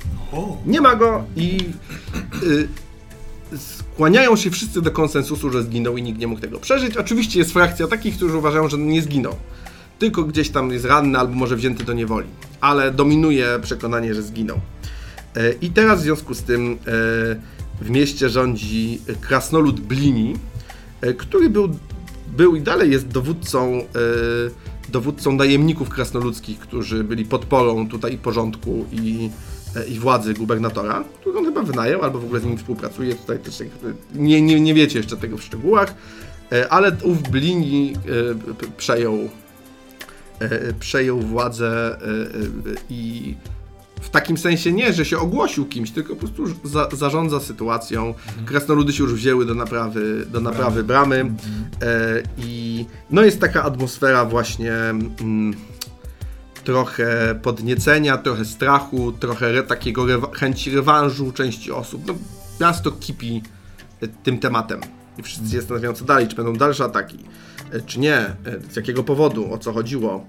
[0.65, 1.59] Nie ma go i
[3.57, 6.97] skłaniają się wszyscy do konsensusu, że zginął i nikt nie mógł tego przeżyć.
[6.97, 9.35] Oczywiście jest frakcja takich, którzy uważają, że nie zginął.
[9.99, 12.27] Tylko gdzieś tam jest ranny albo może wzięty do niewoli.
[12.61, 14.59] Ale dominuje przekonanie, że zginął.
[15.35, 16.75] E, I teraz w związku z tym e,
[17.81, 20.35] w mieście rządzi krasnolud Blini,
[21.01, 21.69] e, który był,
[22.37, 23.81] był i dalej jest dowódcą,
[24.89, 29.29] dowódcą najemników krasnoludzkich, którzy byli podporą tutaj porządku i,
[29.83, 33.15] i władzy gubernatora, który on chyba wynajął albo w ogóle z nim współpracuje.
[33.15, 33.63] Tutaj też
[34.13, 35.95] nie, nie, nie wiecie jeszcze tego w szczegółach,
[36.51, 39.19] e, ale ów Blini e, przejął,
[40.39, 43.35] e, przejął władzę e, e, i
[44.01, 48.13] w takim sensie nie, że się ogłosił kimś, tylko po prostu za, zarządza sytuacją.
[48.45, 51.31] Krasnoludy się już wzięły do naprawy, do naprawy bramy.
[51.81, 55.53] E, I no jest taka atmosfera właśnie mm,
[56.65, 62.01] trochę podniecenia, trochę strachu, trochę re, takiego rewa- chęci rewanżu części osób.
[62.07, 62.13] No,
[62.61, 63.43] miasto kipi
[64.01, 64.81] e, tym tematem.
[65.17, 67.19] I wszyscy się zastanawiają, co dalej, czy będą dalsze ataki,
[67.71, 68.35] e, czy nie, e,
[68.71, 70.25] z jakiego powodu, o co chodziło.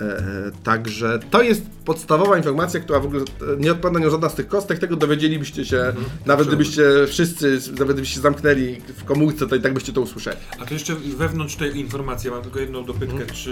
[0.00, 3.24] E, Także to jest podstawowa informacja, która w ogóle e,
[3.58, 5.92] nie odpowiada na żadna z tych kostek, tego dowiedzielibyście się,
[6.26, 10.36] nawet gdybyście wszyscy, nawet gdybyście zamknęli w komórce, to i tak byście to usłyszeli.
[10.60, 13.30] A to jeszcze wewnątrz tej informacji, mam tylko jedną dopytkę, Mhm.
[13.30, 13.50] czy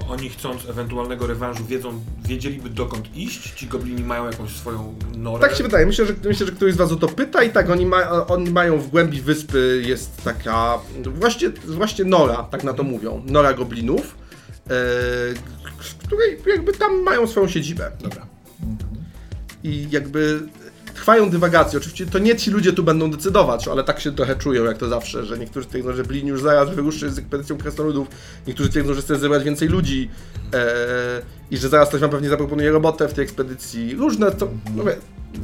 [0.00, 3.50] y, oni chcąc ewentualnego rewanżu wiedzą, wiedzieliby dokąd iść?
[3.54, 5.40] Ci goblini mają jakąś swoją norę?
[5.48, 5.86] Tak się wydaje.
[5.86, 8.50] Myślę, że, myślę, że któryś z was o to pyta i tak, oni, ma, oni
[8.50, 14.00] mają w głębi wyspy jest taka, właśnie, właśnie nora, tak na to mówią, nora goblinów,
[14.18, 14.21] e,
[15.98, 17.90] której jakby tam mają swoją siedzibę.
[18.02, 18.26] Dobra.
[19.64, 20.40] I jakby
[20.94, 21.78] trwają dywagacje.
[21.78, 24.88] Oczywiście to nie ci ludzie tu będą decydować, ale tak się trochę czują, jak to
[24.88, 28.08] zawsze, że niektórzy twierdzą, że Blin już zaraz wyruszy z ekspedycją krasnoludów,
[28.46, 30.10] niektórzy twierdzą, że chce zebrać więcej ludzi
[30.54, 33.94] e, i że zaraz ktoś wam pewnie zaproponuje robotę w tej ekspedycji.
[33.94, 34.96] Różne to, no, wie,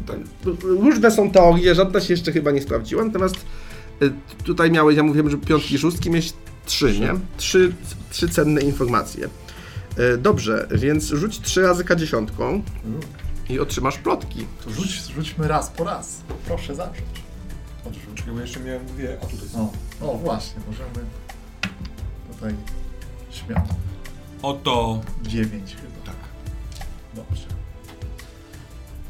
[0.07, 0.14] to,
[0.62, 3.37] różne są teorie, żadna się jeszcze chyba nie sprawdziła, natomiast
[4.03, 4.11] e,
[4.45, 6.33] tutaj miałeś, ja mówiłem, że piątki i szóstki mieć
[6.67, 7.14] trzy, nie?
[7.37, 7.73] Trzy,
[8.18, 9.28] trzy cenne informacje.
[9.96, 12.62] E, Dobrze, więc rzuć trzy razy K10
[13.48, 14.46] i otrzymasz plotki.
[14.64, 16.20] To rzuć, rzućmy raz po raz.
[16.46, 17.22] Proszę zacząć.
[17.85, 18.22] Odrzuć.
[18.22, 19.72] Bo jeszcze miałem dwie, a tutaj są.
[20.02, 21.07] O, o właśnie, możemy
[22.33, 22.54] tutaj
[23.31, 23.68] śmiało.
[24.42, 25.00] Oto...
[25.22, 26.07] Dziewięć chyba.
[26.07, 26.16] Tak.
[27.14, 27.46] Dobrze.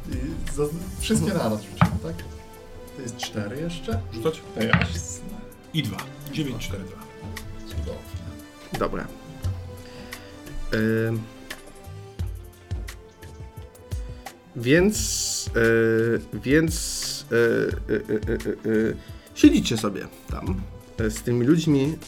[0.08, 0.62] I za,
[1.00, 2.14] wszystkie naraz rzucimy, tak?
[2.96, 4.00] To jest cztery jeszcze?
[4.12, 4.40] Rzucać?
[4.56, 5.28] Jasne.
[5.74, 5.96] I dwa.
[6.32, 6.96] 9, 4, 2.
[7.68, 8.17] Cudownie.
[8.78, 9.06] Dobra.
[14.56, 18.96] Więc, yy, więc yy, yy, yy,
[19.34, 20.60] siedzicie sobie tam
[20.98, 21.98] z tymi ludźmi.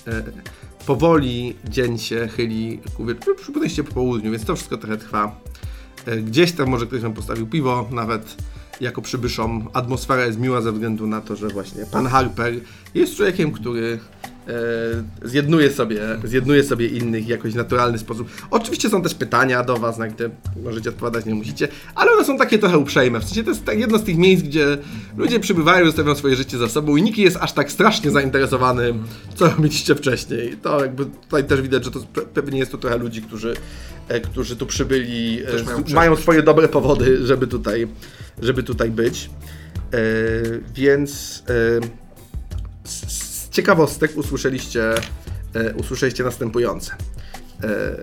[0.86, 3.36] Powoli dzień się chyli ku wieczoru.
[3.36, 5.40] Przypomnieliście po południu, więc to wszystko trochę trwa.
[6.24, 8.36] Gdzieś tam może ktoś wam postawił piwo, nawet
[8.80, 9.68] jako przybyszom.
[9.72, 12.54] Atmosfera jest miła ze względu na to, że właśnie pan Harper
[12.94, 13.98] jest człowiekiem, który
[15.24, 18.30] zjednuje sobie, zjednuje sobie innych w jakoś naturalny sposób.
[18.50, 20.30] Oczywiście są też pytania do was, na które
[20.62, 23.20] możecie odpowiadać, nie musicie, ale one są takie trochę uprzejme.
[23.20, 24.78] W sensie to jest tak jedno z tych miejsc, gdzie
[25.16, 28.94] ludzie przybywają, zostawiają swoje życie za sobą i nikt jest aż tak strasznie zainteresowany,
[29.34, 30.56] co robiliście wcześniej.
[30.62, 33.54] To jakby tutaj też widać, że to pe- pewnie jest to trochę ludzi, którzy,
[34.08, 37.88] e, którzy tu przybyli, e, mają mają swoje dobre powody, żeby tutaj,
[38.42, 39.30] żeby tutaj być.
[39.92, 39.98] E,
[40.74, 41.80] więc e,
[42.84, 44.94] z ciekawostek usłyszeliście,
[45.54, 46.92] e, usłyszeliście następujące.
[47.62, 47.96] E,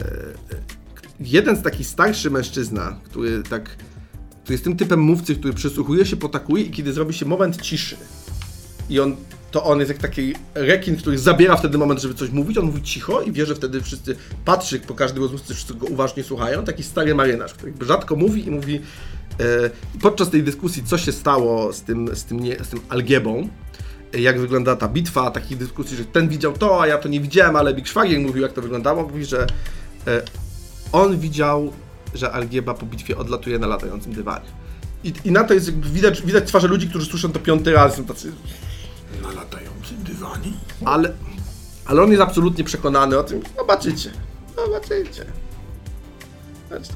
[1.20, 3.70] jeden z takich starszy mężczyzna, który tak,
[4.44, 7.98] który jest tym typem mówcy, który przysłuchuje się, potakuje i kiedy zrobi się moment ciszy.
[8.90, 9.16] I on,
[9.52, 12.82] to on jest jak taki rekin, który zabiera wtedy moment, żeby coś mówić, on mówi
[12.82, 16.84] cicho i wie, że wtedy wszyscy patrzy po każdym rozmówcy, wszyscy go uważnie słuchają, taki
[16.84, 18.82] stary marynarz, który rzadko mówi i mówi
[19.40, 19.70] e,
[20.02, 23.50] podczas tej dyskusji, co się stało z tym, z tym, nie, z tym algiebą,
[24.22, 27.56] jak wygląda ta bitwa, takich dyskusji, że ten widział to, a ja to nie widziałem,
[27.56, 29.48] ale Big Szwagier mówił, jak to wyglądało, mówi, że
[30.08, 30.22] e,
[30.92, 31.74] on widział,
[32.14, 34.46] że Algieba po bitwie odlatuje na latającym dywanie.
[35.04, 37.96] I, I na to jest jakby widać, widać twarze ludzi, którzy słyszą to piąty raz,
[37.96, 38.32] są tacy,
[39.22, 40.54] Na latającym dywanie?
[40.86, 41.14] ale,
[41.86, 44.12] ale on jest absolutnie przekonany o tym, zobaczycie,
[44.56, 45.26] zobaczycie.
[46.68, 46.92] Znaczy,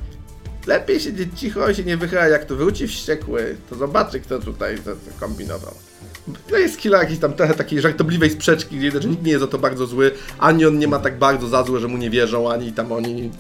[0.68, 4.78] lepiej siedzieć cicho i się nie wychyla, jak to wróci wściekły, to zobaczy, kto tutaj
[4.78, 5.74] to, to kombinował.
[6.52, 9.48] No jest kilka jakiejś tam trochę takiej żartobliwej sprzeczki, gdzie że nikt nie jest o
[9.48, 12.52] to bardzo zły, ani on nie ma tak bardzo za złe, że mu nie wierzą,
[12.52, 13.32] ani tam oni...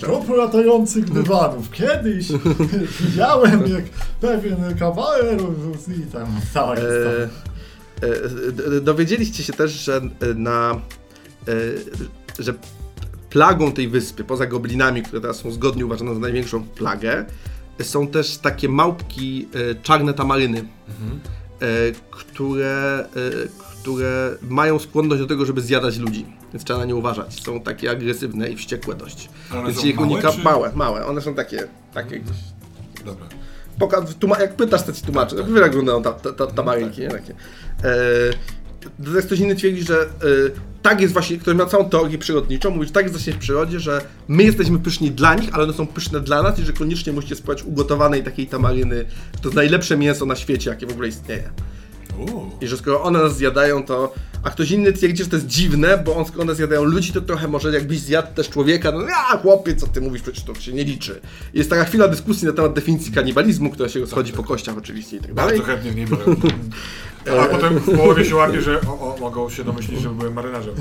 [0.00, 2.28] Propos latających dywanów, kiedyś
[3.00, 3.84] widziałem jak
[4.20, 5.38] pewien kawaler
[5.98, 6.76] i tam cała
[8.02, 10.80] E, e, dowiedzieliście się też, że e, na
[11.48, 11.52] e,
[12.38, 12.54] że
[13.30, 17.24] plagą tej wyspy, poza goblinami, które teraz są zgodnie uważane za największą plagę,
[17.82, 19.48] są też takie małpki
[19.82, 20.62] czarne tamaryny, e,
[22.10, 23.48] które, e,
[23.80, 26.26] które mają skłonność do tego, żeby zjadać ludzi.
[26.52, 27.42] Więc trzeba na nie uważać.
[27.44, 29.28] Są takie agresywne i wściekłe dość.
[29.52, 31.06] Ale Więc ich małe, unika czy- małe, małe.
[31.06, 32.36] One są takie, takie gdzieś
[33.04, 33.26] Dobra.
[33.78, 35.36] Poka- tuma- jak pytasz, to ci tłumaczę.
[35.36, 37.08] Tak, wyglądają ta, ta, ta, ta nie?
[37.08, 37.34] Takie.
[37.84, 37.88] E,
[39.26, 40.06] ktoś inny twierdzi, że e,
[40.82, 43.80] tak jest właśnie, ktoś ma całą teorię przyrodniczą, mówi, że tak jest właśnie w przyrodzie,
[43.80, 47.12] że my jesteśmy pyszni dla nich, ale one są pyszne dla nas i że koniecznie
[47.12, 49.04] musicie spróbować ugotowanej takiej tamaryny.
[49.42, 51.50] To jest najlepsze mięso na świecie, jakie w ogóle istnieje.
[52.20, 54.14] O, I że skoro one nas zjadają, to.
[54.42, 57.20] A ktoś inny twierdzi, że to jest dziwne, bo on skoro one zjadają ludzi, to
[57.20, 58.92] trochę może jakbyś zjadł też człowieka.
[58.92, 61.20] No a chłopie, co ty mówisz, przecież to się nie liczy.
[61.54, 65.20] Jest taka chwila dyskusji na temat definicji kanibalizmu, która się rozchodzi po kościach oczywiście i
[65.20, 65.58] tak dalej.
[65.58, 66.36] bardzo chętnie w niej byłem.
[67.32, 70.74] A potem w połowie się łapie, że o, o, mogą się domyślić, że byłem marynarzem.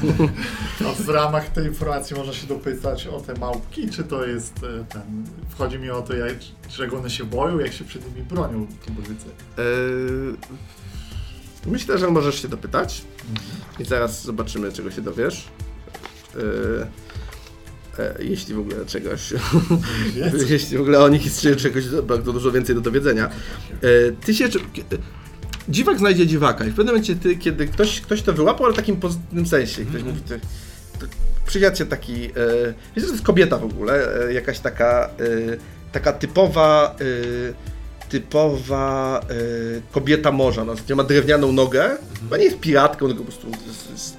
[0.87, 4.85] A w ramach tej informacji można się dopytać o te małpki, czy to jest e,
[4.93, 5.01] ten...
[5.49, 6.37] Wchodzi mi o to, jak,
[6.69, 8.67] czego one się boją, jak się przed nimi bronią.
[9.57, 9.65] Eee,
[11.65, 13.01] myślę, że możesz się dopytać
[13.79, 15.47] i zaraz zobaczymy, czego się dowiesz.
[17.99, 19.33] E, jeśli w ogóle czegoś,
[20.49, 23.25] jeśli w ogóle o nich jest czegoś bardzo dużo więcej do dowiedzenia.
[23.25, 24.49] E, ty się,
[25.69, 28.77] dziwak znajdzie dziwaka i w pewnym momencie ty, kiedy ktoś, ktoś to wyłapał, ale w
[28.77, 30.39] takim pozytywnym sensie, ktoś mówi, ty,
[30.99, 31.05] to
[31.45, 32.21] przyjadł się taki,
[32.95, 35.57] wiesz, że to jest kobieta w ogóle, e, jakaś taka, e,
[35.91, 39.21] taka typowa, e, typowa
[39.91, 41.97] kobieta morza, no, ma drewnianą nogę,
[42.27, 44.17] ona nie jest piratką, tylko po prostu jest, jest,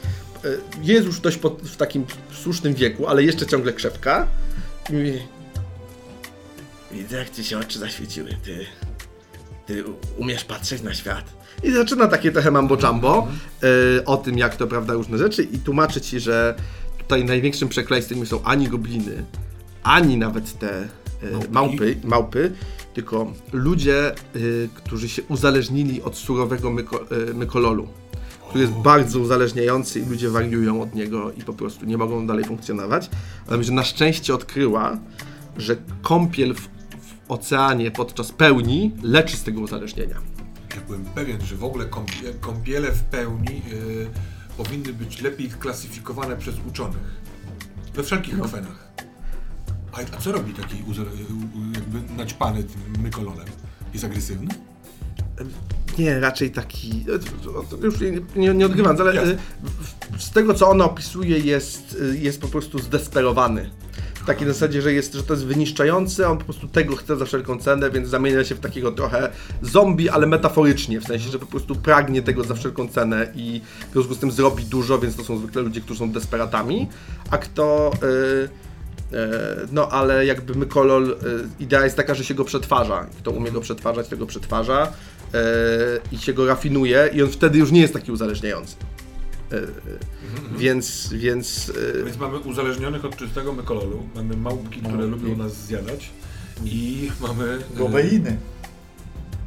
[0.82, 4.26] jest już dość pod, w takim słusznym wieku, ale jeszcze ciągle krzepka.
[4.90, 5.22] I mówi,
[6.92, 8.66] widzę jak ci się oczy zaświeciły, ty,
[9.66, 9.85] ty
[10.16, 11.24] umiesz patrzeć na świat.
[11.62, 13.29] I zaczyna takie trochę mambo jumbo
[13.98, 16.55] e, o tym, jak to prawda różne rzeczy i tłumaczy ci, że
[16.98, 19.24] tutaj największym przekleństwem nie są ani gobliny,
[19.83, 20.88] ani nawet te
[21.33, 21.50] Małpki.
[21.52, 22.52] małpy, małpy,
[22.94, 24.14] tylko ludzie, e,
[24.74, 27.88] którzy się uzależnili od surowego myko, mykololu,
[28.49, 32.45] który jest bardzo uzależniający i ludzie wariują od niego i po prostu nie mogą dalej
[32.45, 33.11] funkcjonować.
[33.49, 34.99] Ale że na szczęście odkryła,
[35.57, 36.68] że kąpiel w
[37.29, 40.16] oceanie podczas pełni leczy z tego uzależnienia.
[40.74, 44.07] Ja byłem pewien, że w ogóle kąpie, kąpiele w pełni y,
[44.57, 47.27] powinny być lepiej klasyfikowane przez uczonych.
[47.95, 48.89] We wszelkich kwenach.
[49.93, 53.47] A, a co robi taki u- jakby naćpany tym mykololem?
[53.93, 54.49] Jest agresywny?
[55.99, 57.05] Nie, raczej taki.
[57.81, 57.95] e, Już
[58.37, 59.33] nie, nie, odgrywam, ale Jasne.
[59.33, 59.39] e,
[60.18, 63.70] z tego co ona opisuje, jest, e, jest po prostu zdesperowany.
[64.27, 67.59] Takiej zasadzie, że, jest, że to jest wyniszczające, on po prostu tego chce za wszelką
[67.59, 69.31] cenę, więc zamienia się w takiego trochę
[69.62, 73.93] zombie, ale metaforycznie, w sensie, że po prostu pragnie tego za wszelką cenę i w
[73.93, 76.89] związku z tym zrobi dużo, więc to są zwykle ludzie, którzy są desperatami.
[77.31, 77.91] A kto.
[78.03, 78.66] e,
[79.72, 81.14] no ale jakby Mykolol, e,
[81.62, 83.07] idea jest taka, że się go przetwarza.
[83.18, 84.93] Kto umie go przetwarzać, tego przetwarza
[85.35, 85.39] e,
[86.12, 88.77] i się go rafinuje i on wtedy już nie jest taki uzależniający.
[89.53, 89.57] E,
[90.59, 91.72] więc, więc...
[92.01, 95.11] e, Więc mamy uzależnionych od czystego mykololu, mamy małpki, które Małpki.
[95.26, 96.11] lubią nas zjadać
[96.64, 98.36] i mamy e, Gobeiny.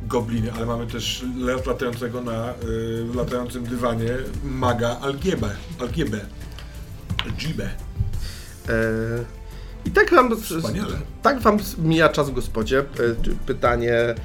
[0.08, 1.26] gobliny, ale mamy też
[1.66, 2.56] latającego na y,
[3.16, 5.50] latającym dywanie maga Algiebę.
[5.80, 6.20] Algiebę.
[7.26, 7.64] Algibę.
[8.70, 8.80] e,
[9.86, 11.00] I tak wam, Wspaniale.
[11.22, 12.84] tak wam mija czas w gospodzie.
[13.45, 14.16] Pytanie,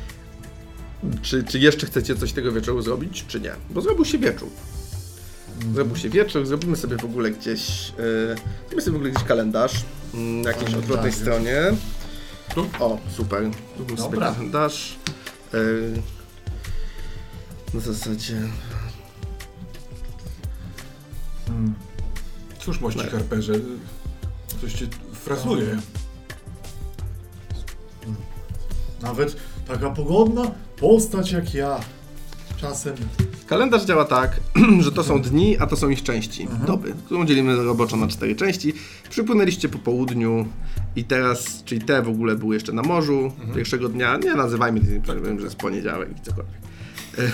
[1.22, 3.52] czy, czy jeszcze chcecie coś tego wieczoru zrobić, czy nie?
[3.70, 4.48] Bo zrobił się wieczór.
[5.74, 9.84] Zrobił się wieczór, zrobimy sobie w ogóle gdzieś, e, zrobimy sobie w ogóle gdzieś kalendarz
[10.14, 11.60] mm, na jakiejś Kalendarz odwrotnej stronie.
[12.54, 12.66] Tu?
[12.80, 13.50] O, super.
[13.76, 14.32] Zróbmy sobie Dobra.
[14.34, 14.98] kalendarz.
[15.54, 15.58] E,
[17.74, 18.40] na zasadzie...
[21.46, 21.74] Hmm.
[22.58, 23.10] Cóż, mości Tak.
[23.10, 23.52] harperze,
[24.60, 25.78] coś cię frasuje.
[29.02, 29.36] Nawet
[29.68, 31.80] taka pogodna postać jak ja.
[32.56, 32.94] Czasem
[33.46, 34.40] Kalendarz działa tak,
[34.84, 36.48] że to są dni, a to są ich części.
[36.66, 38.72] Doby, którą dzielimy roboczo na cztery części.
[39.10, 40.46] Przypłynęliście po południu
[40.96, 44.16] i teraz, czyli te w ogóle były jeszcze na morzu pierwszego dnia.
[44.16, 44.86] Nie nazywajmy, nie
[45.24, 46.54] wiem, że jest poniedziałek i cokolwiek.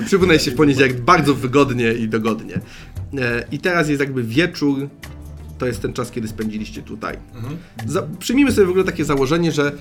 [0.00, 2.54] e, przypłynęliście w poniedziałek bardzo wygodnie i dogodnie.
[3.18, 4.88] E, I teraz jest jakby wieczór,
[5.58, 7.16] to jest ten czas, kiedy spędziliście tutaj.
[7.86, 9.72] Za, przyjmijmy sobie w ogóle takie założenie, że e,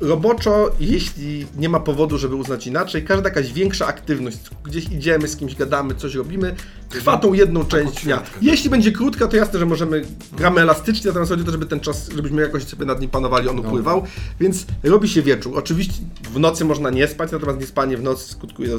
[0.00, 5.36] roboczo, jeśli nie ma powodu, żeby uznać inaczej, każda jakaś większa aktywność, gdzieś idziemy, z
[5.36, 6.54] kimś gadamy, coś robimy,
[6.88, 8.00] trwa tą jedną część dnia.
[8.00, 8.38] ćwiartkę.
[8.42, 11.80] Jeśli będzie krótka, to jasne, że możemy, gramy elastycznie, natomiast chodzi o to, żeby ten
[11.80, 14.04] czas, żebyśmy jakoś sobie nad nim panowali, on upływał,
[14.40, 15.58] więc robi się wieczór.
[15.58, 16.02] Oczywiście
[16.34, 18.78] w nocy można nie spać, natomiast niespanie w nocy skutkuje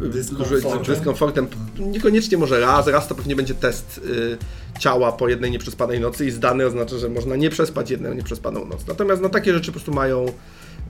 [0.00, 1.48] roz- Dyskomfortem.
[1.78, 4.38] Niekoniecznie może raz, raz to pewnie będzie test y,
[4.78, 8.86] ciała po jednej nieprzespanej nocy i zdany oznacza, że można nie przespać jedną nieprzespaną noc.
[8.86, 10.26] Natomiast no, takie rzeczy po prostu mają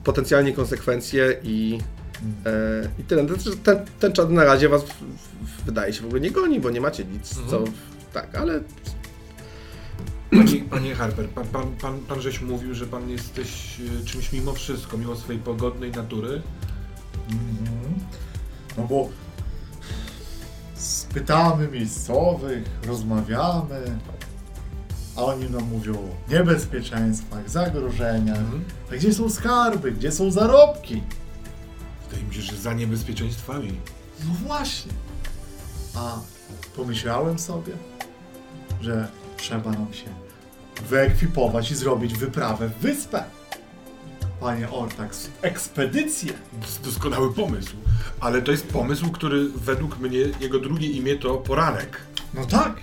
[0.03, 1.79] potencjalnie konsekwencje i,
[2.45, 3.27] e, i tyle.
[3.27, 3.57] Znaczy,
[3.99, 6.81] Ten, ten na razie was w, w, wydaje się w ogóle nie goni, bo nie
[6.81, 7.63] macie nic, co...
[8.13, 8.61] Tak, ale
[10.31, 14.53] Panie, panie Harper, pan, pan, pan, pan żeś mówił, że pan jesteś e, czymś mimo
[14.53, 16.41] wszystko, mimo swojej pogodnej natury.
[18.89, 19.09] Bo
[20.75, 23.99] spytamy miejscowych, rozmawiamy,
[25.15, 28.37] a oni nam mówią o niebezpieczeństwach, zagrożeniach.
[28.37, 28.63] Mhm.
[28.91, 29.91] A gdzie są skarby?
[29.91, 31.03] Gdzie są zarobki?
[32.09, 33.79] Wydaje mi się, że za niebezpieczeństwami.
[34.27, 34.91] No właśnie.
[35.95, 36.19] A
[36.75, 37.73] pomyślałem sobie,
[38.81, 40.07] że trzeba nam się
[40.89, 43.23] wyekwipować i zrobić wyprawę w wyspę.
[44.39, 46.33] Panie Ortax, ekspedycję.
[46.53, 47.75] Dos- Doskonały pomysł.
[48.19, 52.01] Ale to jest pomysł, który według mnie, jego drugie imię to poranek.
[52.33, 52.75] No tak.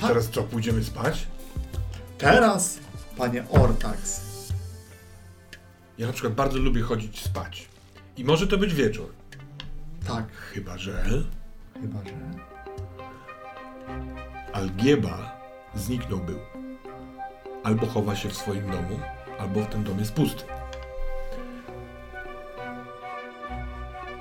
[0.00, 0.08] tak.
[0.08, 1.26] Teraz co, pójdziemy spać?
[2.18, 2.78] Teraz,
[3.16, 4.20] panie Ortax,
[5.98, 7.68] Ja na przykład bardzo lubię chodzić spać.
[8.16, 9.12] I może to być wieczór.
[10.06, 11.04] tak, Chyba, że
[11.82, 12.12] chyba że.
[14.52, 15.40] Algieba
[15.74, 16.38] zniknął był.
[17.64, 19.00] Albo chowa się w swoim domu,
[19.38, 20.44] albo w ten dom jest pusty.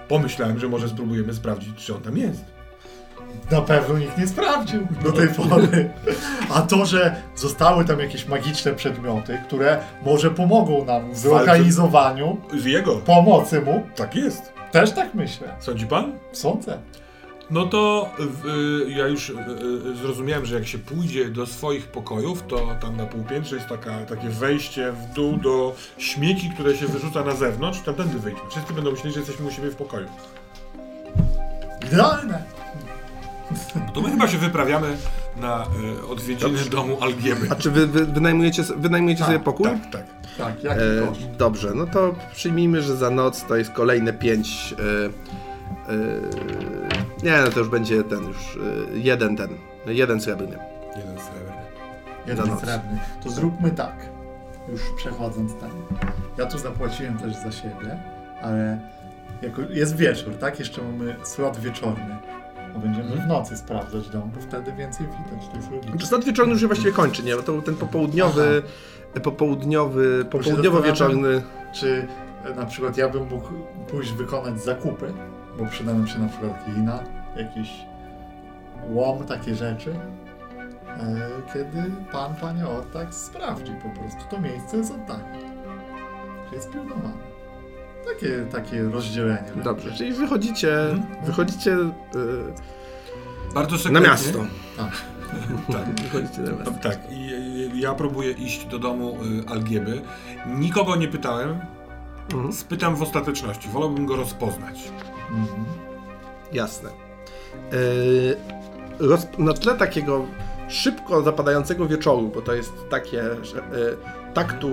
[0.07, 2.45] Pomyślałem, że może spróbujemy sprawdzić, czy on tam jest.
[3.51, 5.89] Na pewno nikt nie sprawdził do tej pory.
[6.53, 12.65] A to, że zostały tam jakieś magiczne przedmioty, które może pomogą nam w zlokalizowaniu Z
[12.65, 12.95] jego.
[12.95, 14.53] pomocy mu, Tak jest.
[14.71, 15.47] też tak myślę.
[15.59, 16.11] Sądzi pan?
[16.31, 16.77] Sądzę.
[17.49, 18.09] No to
[18.87, 19.33] y, ja już y,
[19.91, 24.05] y, zrozumiałem, że jak się pójdzie do swoich pokojów, to tam na półpiętrze jest taka,
[24.05, 27.79] takie wejście w dół do śmieci, które się wyrzuca na zewnątrz.
[27.79, 28.43] Tamtędy wyjdźmy.
[28.49, 30.07] Wszyscy będą myśleli, że jesteśmy u siebie w pokoju.
[31.87, 32.43] Idealne.
[33.93, 34.97] To my chyba się wyprawiamy
[35.37, 35.65] na
[36.03, 36.69] y, odwiedziny Dobrze.
[36.69, 37.47] domu Algieby.
[37.49, 39.65] A czy wy, wy wynajmujecie, wynajmujecie Tak, sobie pokój?
[39.65, 40.05] Tak, tak.
[40.37, 41.21] Tak, jaki E, koszt?
[41.37, 44.73] dobrze, no to przyjmijmy, że za noc to jest kolejne pięć.
[44.73, 44.77] E,
[47.23, 48.57] nie, no to już będzie ten, już
[48.93, 49.49] e, jeden ten,
[49.85, 50.57] jeden srebrny.
[50.97, 51.61] Jeden srebrny.
[52.27, 52.99] Jeden srebrny.
[53.23, 54.09] To zróbmy tak.
[54.71, 55.69] Już przechodząc tam.
[56.37, 57.99] Ja tu zapłaciłem też za siebie,
[58.41, 58.79] ale
[59.41, 60.59] jako jest wieczór, tak?
[60.59, 62.15] Jeszcze mamy slot wieczorny.
[62.75, 65.47] A będziemy w nocy sprawdzać dom, bo wtedy więcej widać.
[65.51, 65.91] To jest logiczne.
[65.91, 67.35] Znaczy, Stan wieczorny już się właściwie kończy, nie?
[67.35, 68.63] Bo to był ten popołudniowy,
[69.23, 71.41] popołudniowy, popołudniowo-wieczorny.
[71.73, 72.07] Czy
[72.45, 73.49] e, na przykład ja bym mógł
[73.89, 75.13] pójść wykonać zakupy,
[75.57, 76.99] bo przyda nam się na przykład kina,
[77.35, 77.69] jakiś
[78.89, 79.95] łom, takie rzeczy,
[80.87, 84.19] e, kiedy pan, panie Ortak sprawdzi po prostu.
[84.29, 85.23] To miejsce jest oddane.
[86.49, 87.27] Czy jest pilnowane.
[88.13, 89.51] Takie, takie rozdzielenie.
[89.63, 90.77] Dobrze, czyli wychodzicie,
[91.25, 91.93] wychodzicie e,
[93.53, 94.07] Bardzo na sekretnie.
[94.09, 94.39] miasto.
[94.77, 94.91] Tak.
[95.73, 96.01] Tak.
[96.01, 96.71] Wychodzicie na miasto.
[96.83, 97.15] Tak, i
[97.75, 100.01] i ja próbuję iść do domu y, Algieby.
[100.45, 101.59] Nikogo nie pytałem,
[102.33, 102.53] Mhm.
[102.53, 103.69] spytam w ostateczności.
[103.69, 104.91] Wolałbym go rozpoznać.
[105.29, 105.65] Mhm.
[106.53, 106.89] Jasne.
[107.71, 108.37] Yy,
[108.99, 110.25] roz, na tle takiego
[110.67, 113.97] szybko zapadającego wieczoru, bo to jest takie, że yy,
[114.33, 114.69] tak tu,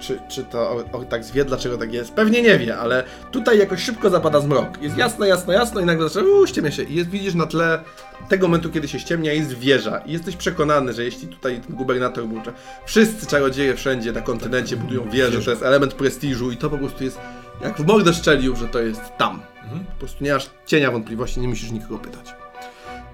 [0.00, 4.10] czy, czy to tak wie, dlaczego tak jest, pewnie nie wie, ale tutaj jakoś szybko
[4.10, 4.82] zapada zmrok.
[4.82, 6.82] Jest jasno, jasno, jasno i nagle zaczyna, uuu, ściemnia się.
[6.82, 7.80] I jest, widzisz na tle
[8.28, 9.98] tego momentu, kiedy się ściemnia, jest wieża.
[9.98, 12.52] I jesteś przekonany, że jeśli tutaj gubernator był, że
[12.86, 17.04] wszyscy czarodzieje wszędzie na kontynencie budują wieże, to jest element prestiżu i to po prostu
[17.04, 17.18] jest,
[17.62, 19.42] jak w mordę szczelił, że to jest tam.
[19.84, 22.34] Po prostu nie masz cienia wątpliwości, nie musisz nikogo pytać.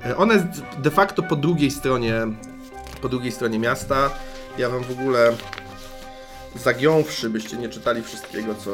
[0.07, 0.47] E, Ona jest
[0.79, 2.15] de facto po drugiej stronie,
[3.03, 4.11] po drugiej stronie miasta.
[4.59, 5.33] Ja wam w ogóle
[6.57, 8.71] zagiąwszy, byście nie czytali wszystkiego, co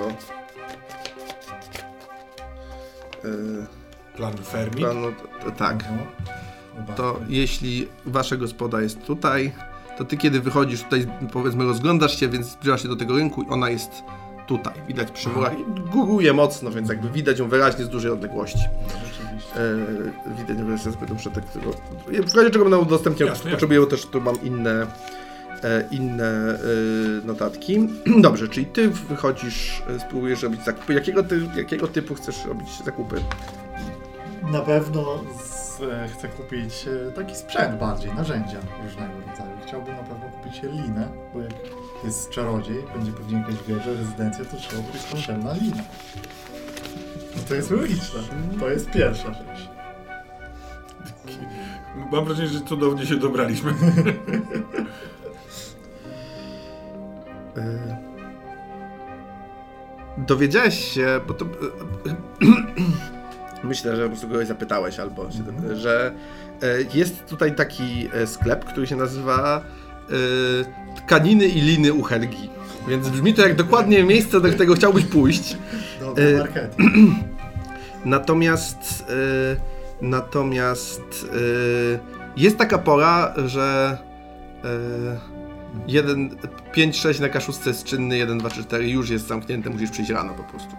[3.25, 3.67] yy,
[4.17, 4.77] Plan Fermi.
[4.83, 5.13] planu,
[5.45, 5.85] to, tak.
[5.91, 6.07] No.
[6.97, 9.53] To jeśli wasza gospoda jest tutaj,
[9.99, 13.49] to ty kiedy wychodzisz tutaj, powiedzmy rozglądasz się, więc zbliżasz się do tego rynku i
[13.49, 13.91] ona jest
[14.49, 14.75] tutaj.
[14.89, 18.65] Widać przy murach i góruje mocno, więc jakby widać ją wyraźnie z dużej odległości.
[19.57, 19.77] E,
[20.39, 21.71] widać, że jest zbyt muszę tak tego.
[22.27, 24.87] W razie czego będę udostępniał, Jasne, potrzebuję też, tu mam inne,
[25.65, 26.59] e, inne e,
[27.27, 27.89] notatki.
[28.27, 30.95] Dobrze, czyli ty wychodzisz, spróbujesz robić zakupy.
[30.95, 33.17] Jakiego, ty, jakiego typu chcesz robić zakupy?
[34.53, 35.81] Na pewno z,
[36.13, 36.87] chcę kupić
[37.17, 39.59] taki sprzęt bardziej, narzędzia różnego rodzaju.
[39.67, 41.53] Chciałbym na pewno kupić linę, bo jak
[42.05, 45.83] jest czarodziej, będzie pewnie jakaś wieża, rezydencja, to trzeba być potrzebna lina.
[47.37, 48.21] No to jest logiczne.
[48.61, 49.69] To jest pierwsza rzecz.
[52.13, 53.75] Mam wrażenie, że cudownie się dobraliśmy.
[57.57, 57.97] E,
[60.19, 61.45] Dowiedziałeś się, bo to.
[61.45, 61.49] e,
[63.65, 66.15] Myślę, że po prostu kogoś zapytałeś albo się, że
[66.63, 69.63] e, jest tutaj taki sklep, który się nazywa
[70.97, 72.51] Tkaniny i liny u Helgi.
[72.89, 75.57] Więc brzmi to jak dokładnie miejsce, do którego chciałbyś pójść.
[76.01, 76.91] Dobry marketing.
[78.05, 81.01] Natomiast e, natomiast
[81.95, 81.99] e,
[82.37, 83.99] jest taka pora, że
[84.65, 84.69] e,
[85.87, 86.31] jeden
[86.75, 90.35] 5-6 na kaszustce jest czynny, 1, 2, 3, 4 już jest zamknięty, musisz przyjść rano
[90.35, 90.77] po prostu.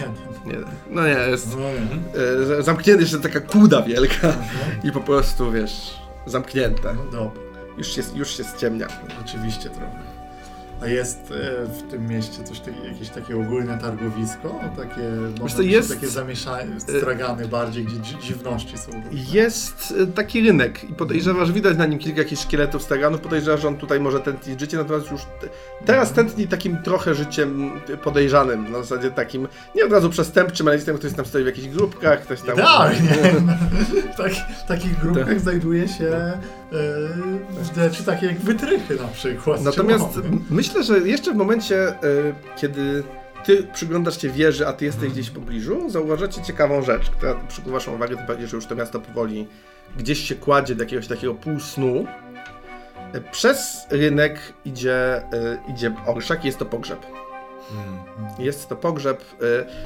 [0.00, 0.14] Jeden.
[0.46, 1.64] Nie, no nie, jest No,
[2.58, 4.32] e, zamknięty jeszcze taka kuda wielka
[4.84, 6.94] i po prostu wiesz, zamknięte.
[6.94, 7.45] no dobra.
[7.78, 8.86] Już się, już się ściemnia.
[9.18, 10.16] Rzeczywiście trochę.
[10.82, 14.60] A jest e, w tym mieście coś takiego, jakieś takie ogólne targowisko?
[14.76, 15.02] Takie,
[15.40, 18.90] może jest- takie zamieszanie, stragany bardziej, gdzie dzi- dziwności są.
[19.32, 23.68] Jest e, taki rynek i podejrzewasz, widać na nim kilka jakichś szkieletów straganów, podejrzewasz, że
[23.68, 25.48] on tutaj może tętnić życie, natomiast już te,
[25.86, 30.98] teraz tętni takim trochę życiem podejrzanym, na zasadzie takim, nie od razu przestępczym, ale jestem,
[30.98, 32.54] ktoś tam stoi w jakichś grupkach, ktoś tam...
[32.54, 33.08] Idealnie!
[34.14, 34.32] w tak,
[34.68, 36.38] takich grupach znajduje się
[37.76, 39.62] rzeczy takie jak wytrychy na przykład.
[39.62, 41.96] Natomiast myślę, że jeszcze w momencie, e,
[42.56, 43.02] kiedy
[43.44, 47.74] ty przyglądasz się wieży, a ty jesteś gdzieś w pobliżu, zauważacie ciekawą rzecz, która przykuwa
[47.76, 49.46] waszą uwagę, tym bardziej, że już to miasto powoli
[49.96, 52.06] gdzieś się kładzie do jakiegoś takiego półsnu.
[53.12, 55.22] E, Przez rynek idzie, e,
[55.68, 57.06] idzie orszak i jest to pogrzeb.
[58.38, 59.24] Jest to pogrzeb.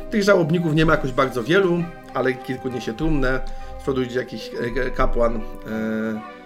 [0.05, 3.41] e, Tych żałobników nie ma jakoś bardzo wielu, ale kilku niesie trumnę.
[3.79, 4.51] Z przodu idzie jakiś
[4.87, 6.40] e, kapłan e, e,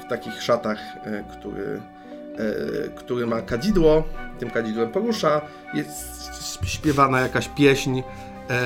[0.00, 1.80] w takich szatach, e, który,
[2.38, 4.04] e, który ma kadzidło.
[4.38, 5.40] Tym kadzidłem porusza.
[5.74, 8.02] Jest śpiewana jakaś pieśń.
[8.50, 8.60] e,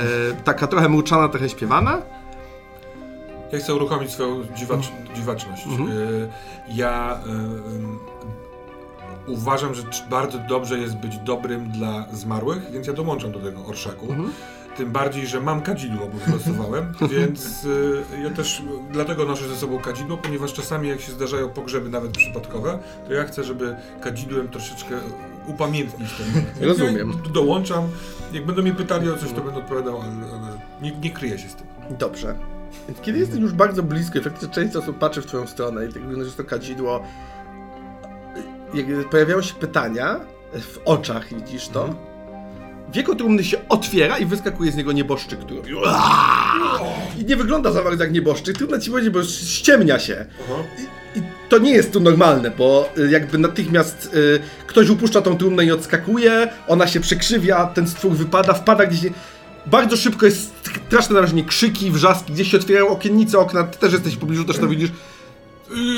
[0.44, 2.02] Taka trochę mruczana, trochę śpiewana.
[3.52, 5.66] Ja chcę uruchomić swoją dziwacz, dziwaczność.
[5.66, 5.90] Mhm.
[6.68, 7.20] Ja
[9.26, 14.06] uważam, że bardzo dobrze jest być dobrym dla zmarłych, więc ja dołączam do tego orszaku.
[14.10, 14.32] Mhm.
[14.76, 19.56] Tym bardziej, że mam kadzidło, bo wylosowałem, więc y, ja też y, dlatego noszę ze
[19.56, 24.48] sobą kadzidło, ponieważ czasami jak się zdarzają pogrzeby nawet przypadkowe, to ja chcę, żeby kadzidłem
[24.48, 24.94] troszeczkę
[25.46, 26.48] upamiętnić ten moment.
[26.60, 27.12] Rozumiem.
[27.24, 27.88] Ja dołączam,
[28.32, 31.48] jak będą mnie pytali o coś, to będę odpowiadał, ale, ale nie, nie kryję się
[31.48, 31.66] z tym.
[31.98, 32.34] Dobrze.
[32.88, 35.92] Więc kiedy jesteś już bardzo blisko i faktycznie część osób patrzy w twoją stronę i
[35.92, 37.02] tak wygląda, że jest to kadzidło,
[38.74, 40.20] jak pojawiają się pytania
[40.52, 41.94] w oczach, widzisz to,
[42.92, 45.62] wieko trumny się otwiera i wyskakuje z niego nieboszczyk, który!
[47.18, 50.26] I nie wygląda za bardzo jak nieboszczyk, trudno ci powiedzieć, bo ściemnia się.
[51.14, 55.36] I, I to nie jest tu normalne, bo y, jakby natychmiast y, ktoś upuszcza tą
[55.36, 59.12] trumnę i odskakuje, ona się przekrzywia, ten stwór wypada, wpada gdzieś.
[59.66, 60.52] Bardzo szybko jest
[60.86, 64.58] straszne narażenie, krzyki, wrzaski, gdzieś się otwierają okiennice, okna, ty też jesteś w pobliżu, też
[64.58, 64.90] to widzisz.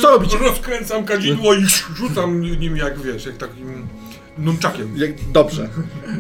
[0.03, 0.39] Co robicie?
[0.39, 1.65] Rozkręcam kadzidło i
[1.97, 3.89] rzucam nim jak wiesz, jak takim
[4.39, 4.97] nunczakiem.
[4.97, 5.69] Jak, dobrze,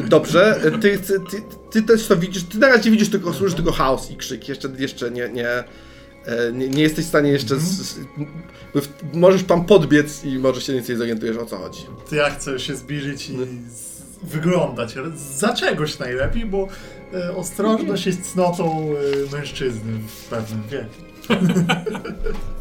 [0.08, 0.60] dobrze.
[0.80, 4.10] Ty, ty, ty, ty też to widzisz, ty na razie widzisz tylko, słyszysz tylko chaos
[4.10, 5.64] i krzyk, jeszcze, jeszcze nie, nie, e,
[6.52, 7.98] nie, nie jesteś w stanie jeszcze, z, z,
[8.74, 11.80] w- możesz tam podbiec i może się więcej zorientujesz o co chodzi.
[12.10, 13.36] To ja chcę się zbliżyć i
[13.70, 13.92] z,
[14.22, 14.94] wyglądać
[15.38, 16.68] za czegoś najlepiej, bo
[17.14, 18.88] e, ostrożność jest cnotą
[19.32, 20.88] e, mężczyzny w pewnym wieku.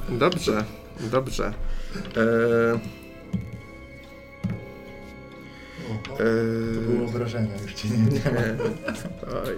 [0.10, 0.64] Dobrze,
[1.12, 1.54] dobrze.
[2.18, 2.80] E,
[6.04, 6.24] to
[6.96, 8.42] było wrażenie, już ci nie, nie ma.
[8.42, 8.56] nie.
[9.46, 9.54] Oj.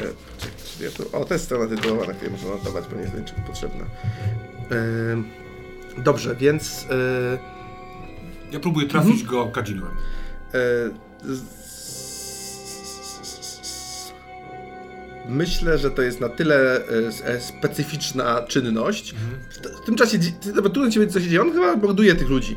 [0.00, 2.96] E, czekaj, czy ja tu, o, to jest strona tytułowa, na której można notować, bo
[2.96, 3.84] nie jest niczym potrzebna.
[5.96, 6.86] E, dobrze, więc...
[6.90, 7.38] E,
[8.52, 9.90] Ja próbuję trafić go kadzidłem.
[10.54, 10.58] E,
[15.28, 16.82] Myślę, że to jest na tyle e,
[17.24, 19.14] e, specyficzna czynność.
[19.50, 20.18] W, t- w tym czasie,
[20.54, 21.42] nawet trudno ci wiedzieć, co się dzieje.
[21.42, 22.56] On chyba morduje tych ludzi.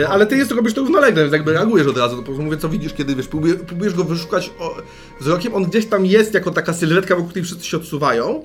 [0.00, 2.16] E, Ale ty jest, robisz to równolegle, więc jakby reagujesz od razu.
[2.16, 4.76] Po prostu mówię, co widzisz, kiedy wiesz, próbujesz, próbujesz go wyszukać o,
[5.20, 5.54] wzrokiem.
[5.54, 8.44] On gdzieś tam jest jako taka sylwetka, wokół której wszyscy się odsuwają.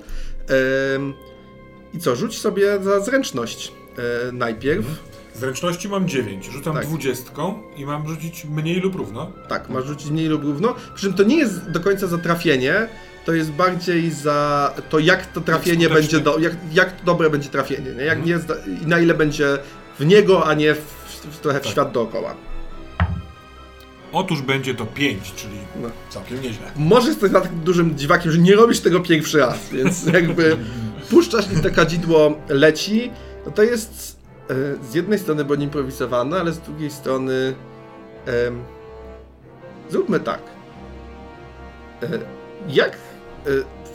[1.94, 3.72] I co, rzuć sobie za zręczność
[4.28, 4.84] e, najpierw.
[5.34, 6.86] Zręczności mam 9, rzucam Tak.
[6.86, 9.32] dwudziestką i mam rzucić mniej lub równo.
[9.48, 10.74] Tak, masz rzucić mniej lub równo.
[10.94, 12.88] Przy czym to nie jest do końca za trafienie,
[13.24, 16.00] to jest bardziej za to, jak to trafienie skuteczne.
[16.00, 18.04] będzie, do, jak, jak dobre będzie trafienie, nie?
[18.04, 18.24] Jak Mhm.
[18.26, 18.48] nie jest,
[18.82, 19.58] i na ile będzie
[19.98, 20.99] w niego, a nie w,
[21.42, 21.72] trochę w Tak.
[21.72, 22.34] świat dookoła.
[24.12, 25.88] Otóż będzie to 5, czyli No.
[26.08, 26.70] całkiem nieźle.
[26.76, 30.56] Może jesteś na takim dużym dziwakiem, że nie robisz tego pierwszy raz, więc jakby
[31.10, 33.10] puszczasz i to kadzidło leci,
[33.46, 34.16] no to jest
[34.50, 34.54] e,
[34.90, 37.54] z jednej strony bądź improwisowane, ale z drugiej strony
[38.46, 38.62] em,
[39.90, 40.40] zróbmy tak.
[42.02, 42.06] E,
[42.68, 42.96] jak e,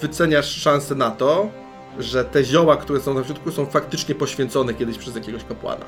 [0.01, 1.49] wyceniasz szansę na to,
[1.99, 5.85] że te zioła, które są na środku, są faktycznie poświęcone kiedyś przez jakiegoś kapłana?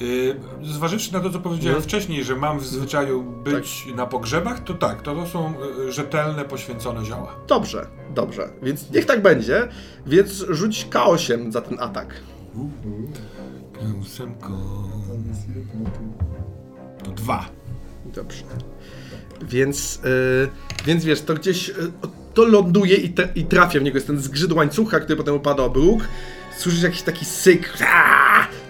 [0.00, 1.82] Yy, zważywszy na to, co powiedziałem Mhm.
[1.82, 5.54] wcześniej, że mam w zwyczaju być na pogrzebach, to tak, to, to są
[5.88, 7.34] y, rzetelne, poświęcone zioła.
[7.48, 9.68] Dobrze, dobrze, więc niech tak będzie,
[10.06, 12.14] więc rzuć K8 za ten atak.
[14.00, 14.52] Ósemko.
[17.04, 17.48] To dwa.
[18.14, 18.42] Dobrze.
[19.42, 21.74] Więc, y, więc wiesz, to gdzieś y,
[22.34, 23.96] to ląduje i, te, i trafia w niego.
[23.96, 26.08] Jest ten zgrzyt łańcucha, który potem upada o bruk.
[26.58, 27.72] Słyszysz jakiś taki syk.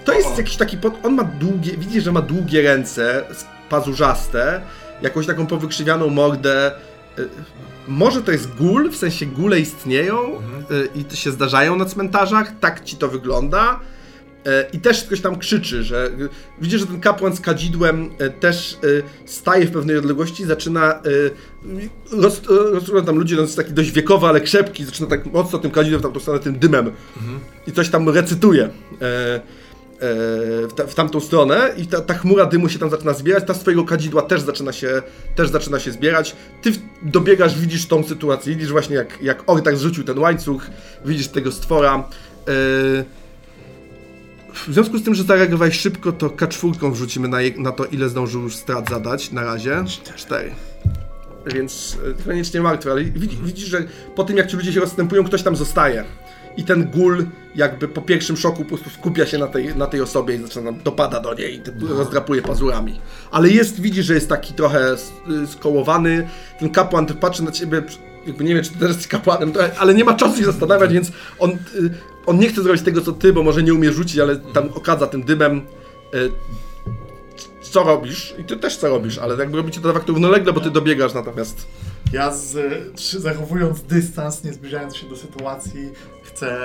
[0.04, 0.76] To jest jakiś taki.
[0.76, 0.94] Pod...
[1.02, 1.76] On ma długie.
[1.76, 3.24] Widzisz, że ma długie ręce,
[3.68, 4.60] pazurzaste,
[5.02, 6.72] jakąś taką powykrzywianą mordę.
[7.18, 7.28] Y,
[7.88, 10.18] Może to jest gól, w sensie góle istnieją
[10.70, 13.80] y, i to się zdarzają na cmentarzach, tak ci to wygląda.
[14.46, 16.28] E, I też ktoś tam krzyczy, że y,
[16.60, 18.78] widzisz, że ten kapłan z kadzidłem e, też
[19.26, 21.02] staje w pewnej odległości, zaczyna
[22.12, 22.42] roz,
[23.06, 26.02] tam ludzie, no jest taki dość wiekowy, ale krzepki, zaczyna tak mocno tym kadzidłem w
[26.02, 26.90] tamtą stronę, tym dymem
[27.66, 29.40] i coś tam recytuje e, e,
[30.66, 33.54] w, ta, w tamtą stronę i ta, ta chmura dymu się tam zaczyna zbierać, ta
[33.54, 35.02] z twojego kadzidła też zaczyna się,
[35.34, 36.36] też zaczyna się zbierać.
[36.62, 36.72] Ty
[37.02, 40.66] dobiegasz, widzisz tą sytuację, widzisz właśnie jak, jak Ortak zrzucił ten łańcuch,
[41.04, 42.08] widzisz tego stwora.
[42.48, 43.17] E,
[44.54, 48.08] w związku z tym, że zareagowałeś szybko, to K4 wrzucimy na, je- na to, ile
[48.08, 49.84] zdążył już strat zadać na razie.
[50.16, 50.50] Cztery.
[51.54, 53.84] Więc e, koniecznie martwy, ale widzi, widzisz, że
[54.16, 56.04] po tym jak ci ludzie się rozstępują, ktoś tam zostaje.
[56.56, 60.00] I ten gól jakby po pierwszym szoku po prostu skupia się na tej, na tej
[60.00, 63.00] osobie i zaczyna dopada do niej i ty- rozdrapuje pazurami.
[63.30, 66.28] Ale jest, widzisz, że jest taki trochę y, skołowany.
[66.60, 67.82] Ten kapłan patrzy na ciebie,
[68.26, 71.12] jakby nie wiem, czy ty też jesteś kapłanem, ale nie ma czasu się zastanawiać, więc
[71.38, 71.56] on, y,
[72.28, 75.06] on nie chce zrobić tego, co ty, bo może nie umie rzucić, ale tam okadza
[75.06, 75.62] tym dymem.
[76.14, 76.32] Y,
[77.60, 78.34] co robisz?
[78.38, 81.14] I ty też co robisz, ale jakby robicie to de facto równolegle, bo ty dobiegasz
[81.14, 81.66] natomiast.
[82.12, 82.56] Ja z,
[83.00, 85.88] zachowując dystans, nie zbliżając się do sytuacji,
[86.22, 86.56] chcę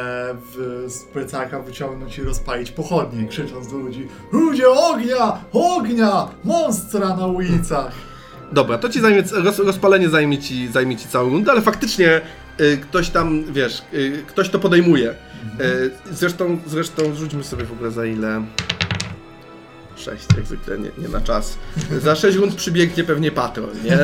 [0.52, 5.38] w, z plecaka wyciągnąć i rozpalić pochodnie, krzycząc do ludzi Ludzie, ognia!
[5.54, 6.28] Ognia!
[6.44, 7.92] Monstra na ulicach!
[8.52, 12.22] Dobra, to ci zajmie, roz, rozpalenie zajmie ci, zajmie ci całą rundę, ale faktycznie
[12.62, 15.16] y, ktoś tam, wiesz, y, ktoś to podejmuje.
[15.62, 18.44] Y, zresztą, zresztą rzućmy sobie w ogóle za ile...
[19.96, 21.58] 6, jak zwykle, nie, nie na czas.
[22.02, 24.00] Za 6 rund przybiegnie pewnie patrol, nie?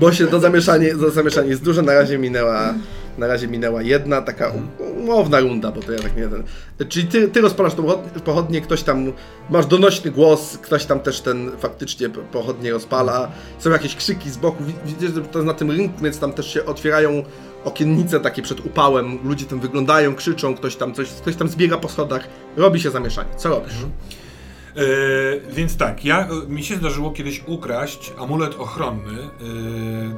[0.00, 2.74] Bo się to zamieszanie, to zamieszanie jest duże, na razie minęła,
[3.18, 4.52] na razie minęła jedna taka
[4.96, 6.42] umowna runda, bo to ja tak nie ten.
[6.88, 7.84] Czyli ty, ty rozpalasz tą
[8.24, 9.12] pochodnię- ktoś tam,
[9.50, 14.36] masz donośny głos, ktoś tam też ten faktycznie po- pochodnie rozpala, są jakieś krzyki z
[14.36, 17.22] boku, Wi- widzisz, że to jest na tym rynku, więc tam też się otwierają
[17.64, 21.88] okiennice takie przed upałem, ludzie tam wyglądają, krzyczą, ktoś tam coś, ktoś tam zbiega po
[21.88, 23.30] schodach, robi się zamieszanie.
[23.36, 23.74] Co robisz?
[23.74, 29.28] E, więc tak, ja, mi się zdarzyło kiedyś ukraść amulet ochronny, e,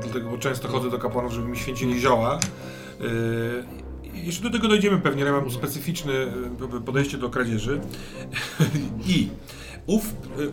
[0.03, 2.39] dlatego, bo często chodzę do kapłanów, żeby mi święcili zioła.
[4.15, 7.81] I jeszcze do tego dojdziemy pewnie, ale mam specyficzne e, podejście do kradzieży.
[9.07, 9.29] I
[9.91, 10.05] ów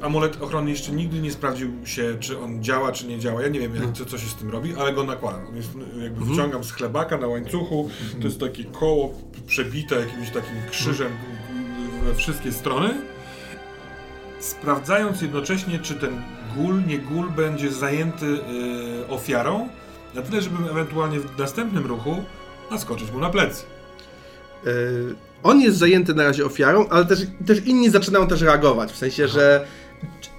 [0.02, 3.42] e, amulet ochronny jeszcze nigdy nie sprawdził się, czy on działa, czy nie działa.
[3.42, 5.48] Ja nie wiem, jak, co, co się z tym robi, ale go nakładam.
[5.48, 7.90] On Jest, e, jakby wciągam z chlebaka na łańcuchu,
[8.22, 9.14] to jest takie koło
[9.48, 11.12] przebite jakimś takim krzyżem
[12.04, 12.94] we wszystkie strony
[14.40, 16.22] sprawdzając jednocześnie, czy ten
[16.56, 19.70] gul, nie gul będzie zajęty y, ofiarą,
[20.16, 22.24] na tyle, żebym ewentualnie w następnym ruchu
[22.72, 23.66] naskoczyć mu na plecy.
[24.66, 24.70] E,
[25.44, 28.92] on jest zajęty na razie ofiarą, ale też, też inni zaczynają też reagować.
[28.92, 29.66] W sensie, że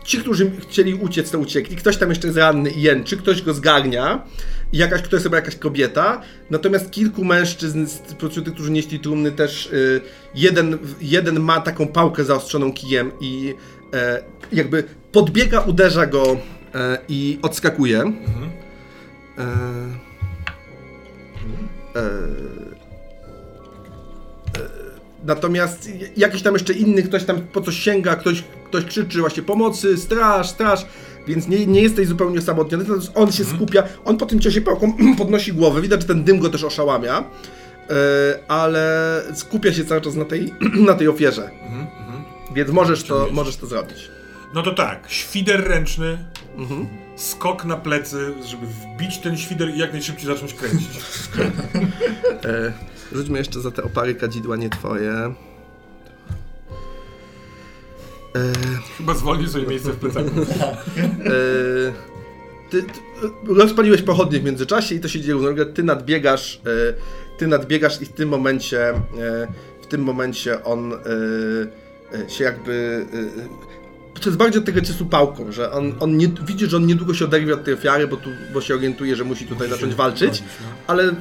[0.04, 1.76] ci, którzy chcieli uciec, to uciekli.
[1.76, 4.24] Ktoś tam jeszcze jest ranny i jęczy, ktoś go zgarnia.
[4.72, 6.22] Jakaś, to jest chyba jakaś kobieta.
[6.50, 10.00] Natomiast kilku mężczyzn, spośród tych, którzy nieśli trumny, też y,
[10.34, 13.54] jeden, jeden ma taką pałkę zaostrzoną kijem i
[13.94, 14.22] e,
[14.52, 16.36] jakby podbiega, uderza go
[16.74, 18.00] e, i odskakuje.
[18.00, 18.50] Mhm.
[25.28, 29.20] E, e, Natomiast jakiś tam jeszcze inny, ktoś tam po coś sięga, ktoś, ktoś krzyczy
[29.20, 30.86] właśnie pomocy, straż, straż,
[31.26, 35.52] więc nie, nie jesteś zupełnie osamotniony, on się skupia, on po tym ciosie pałką podnosi
[35.52, 37.24] głowę, widać, że ten dym go też oszałamia, e,
[38.50, 40.54] ale skupia się cały czas na tej,
[40.88, 42.24] na tej ofierze, Mhm, mhm.
[42.54, 44.10] więc możesz to, możesz to zrobić.
[44.54, 46.18] No to tak, świder ręczny,
[46.56, 46.86] Mhm.
[47.16, 50.88] skok na plecy, żeby wbić ten świder i jak najszybciej zacząć kręcić.
[53.12, 55.12] Rzućmy jeszcze za te opary kadzidła nie twoje.
[55.12, 55.34] E,
[58.98, 60.30] Chyba zwolnił sobie miejsce w plecaku.
[61.26, 61.92] E,
[62.70, 63.00] ty, ty
[63.46, 65.66] rozpaliłeś pochodnie w międzyczasie i to się dzieje równolegle.
[65.66, 68.98] Ty nadbiegasz, e, ty nadbiegasz i w tym momencie, e,
[69.82, 73.06] w tym momencie on e, się jakby.
[74.14, 77.14] to jest bardziej od tego ciosu pałką, że on, on nie, widzi, że on niedługo
[77.14, 80.42] się oderwie od tej ofiary, bo, tu, bo się orientuje, że musi tutaj zacząć walczyć,
[80.86, 81.14] ale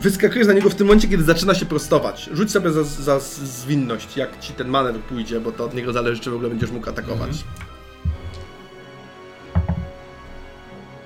[0.00, 2.30] wyskakujesz na niego w tym momencie, kiedy zaczyna się prostować.
[2.32, 6.20] Rzuć sobie za, za zwinność, jak ci ten manewr pójdzie, bo to od niego zależy,
[6.20, 7.30] czy w ogóle będziesz mógł atakować.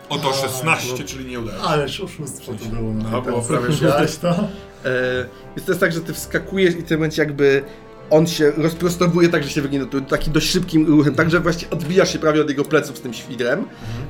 [0.09, 1.59] Oto 16, czyli nie udaje.
[1.59, 1.65] się.
[1.65, 2.93] Ależ oszustwo to było.
[2.95, 4.31] No, No, było prawie powiedziałeś to.
[4.31, 4.37] E,
[5.57, 7.63] Więc to jest tak, że ty wskakujesz i w tym momencie jakby
[8.13, 11.71] on się rozprostowuje tak, że się wygnie to taki dość szybkim ruchem, tak, że właśnie
[11.71, 13.65] odbijasz się prawie od jego pleców z tym świdrem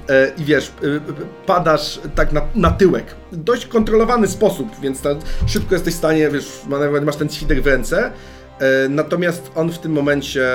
[0.09, 1.01] e, i wiesz, e,
[1.47, 3.15] padasz tak na, na tyłek.
[3.33, 5.03] Dość kontrolowany sposób, więc
[5.47, 6.61] szybko jesteś w stanie, wiesz,
[7.03, 8.13] masz ten świder w ręce.
[8.59, 10.49] E, Natomiast on w tym momencie,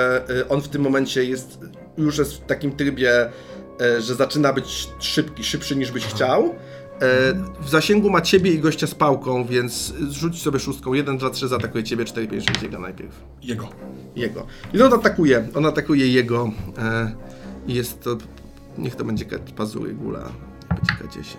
[0.48, 1.58] on w tym momencie jest,
[1.98, 3.30] już jest w takim trybie,
[4.00, 6.54] że zaczyna być szybki, szybszy niż byś chciał.
[7.02, 10.94] E, W zasięgu ma ciebie i gościa z pałką, więc rzuć sobie szóstką.
[10.94, 13.24] 1, 2, 3 zaatakuje ciebie, 4, 5, 6 jego najpierw.
[13.42, 13.68] Jego.
[14.16, 14.46] Jego.
[14.74, 16.50] I on atakuje, on atakuje jego.
[16.78, 17.12] E,
[17.66, 18.16] i jest to,
[18.78, 19.24] niech to będzie
[19.56, 20.32] pazury gula,
[20.68, 21.36] będzie K10.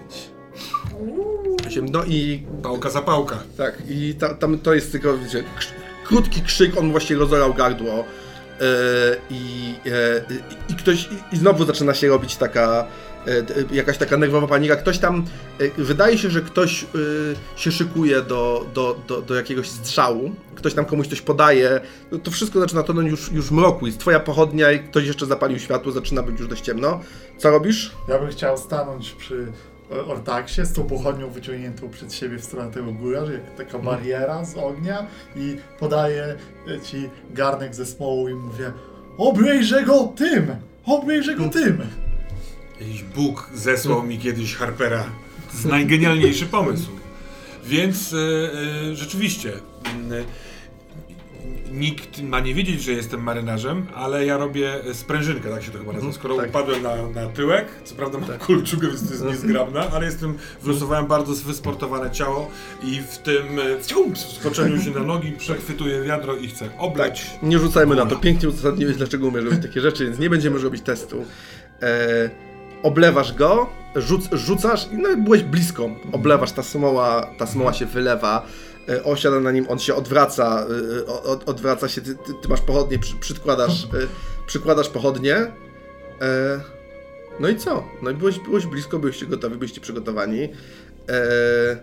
[1.68, 1.86] Osiem.
[1.92, 3.38] No i Pałka za pałka.
[3.58, 5.44] tak, i ta, tam to jest tylko, wiecie,
[6.06, 7.94] krótki krzyk, on właśnie rozorał gardło.
[7.94, 8.04] E,
[9.30, 9.74] i,
[10.70, 12.86] i, I ktoś, i, i znowu zaczyna się robić taka,
[13.72, 14.76] jakaś taka nerwowa panika.
[14.76, 15.26] Ktoś tam,
[15.60, 16.88] e, wydaje się, że ktoś e,
[17.56, 20.32] się szykuje do, do, do, do jakiegoś strzału.
[20.56, 21.82] Ktoś tam komuś coś podaje.
[22.12, 23.88] No, to wszystko zaczyna tonąć już, już w mroku.
[23.88, 27.00] Jest twoja pochodnia i ktoś jeszcze zapalił światło, zaczyna być już dość ciemno.
[27.38, 27.92] Co robisz?
[28.08, 29.48] Ja bym chciał stanąć przy
[29.92, 34.46] e, Ortaksie z tą pochodnią wyciągniętą przed siebie w stronę tego góra, jak taka bariera
[34.46, 36.36] z ognia i podaję
[36.68, 38.72] e, ci garnek ze smołą i mówię
[39.18, 40.56] obejrzę go tym!
[40.86, 42.09] Obejrzę go tym!
[42.80, 45.04] Jakiś Bóg zesłał mi kiedyś Harpera.
[45.48, 46.90] To jest najgenialniejszy pomysł.
[47.66, 48.18] Więc e,
[48.92, 49.54] e, rzeczywiście
[49.96, 50.26] mm,
[51.72, 55.94] nikt ma nie wiedzieć, że jestem marynarzem, ale ja robię sprężynkę, tak się to chyba
[55.94, 56.14] nazywa.
[56.14, 56.50] Skoro tak.
[56.50, 61.08] upadłem na, na tyłek, co prawda mam kulczugę, więc to jest niezgrabna, ale jestem, wylosowałem
[61.08, 62.52] bardzo wysportowane ciało
[62.84, 67.40] i w tym e, skoczeniu się na nogi przechwytuję wiadro i chcę oblać.
[67.44, 68.16] Nie rzucajmy na to.
[68.16, 71.26] Pięknie uzasadniłeś, dlaczego umiesz robić takie rzeczy, więc nie będziemy robić testu.
[71.82, 72.49] E,
[72.84, 75.90] oblewasz go, rzuc, rzucasz i no, byłeś blisko.
[76.12, 78.46] Oblewasz, ta smoła, ta smoła się wylewa.
[78.90, 80.66] E, osiada na nim, on się odwraca,
[81.02, 83.88] e, od, odwraca się, ty, ty, ty masz pochodnie, przy, przykładasz, e,
[84.48, 85.52] przykładasz pochodnie.
[87.40, 87.84] No i co?
[88.02, 90.44] No i byłeś, byłeś blisko, byliście gotowi, byliście przygotowani.
[91.10, 91.78] E,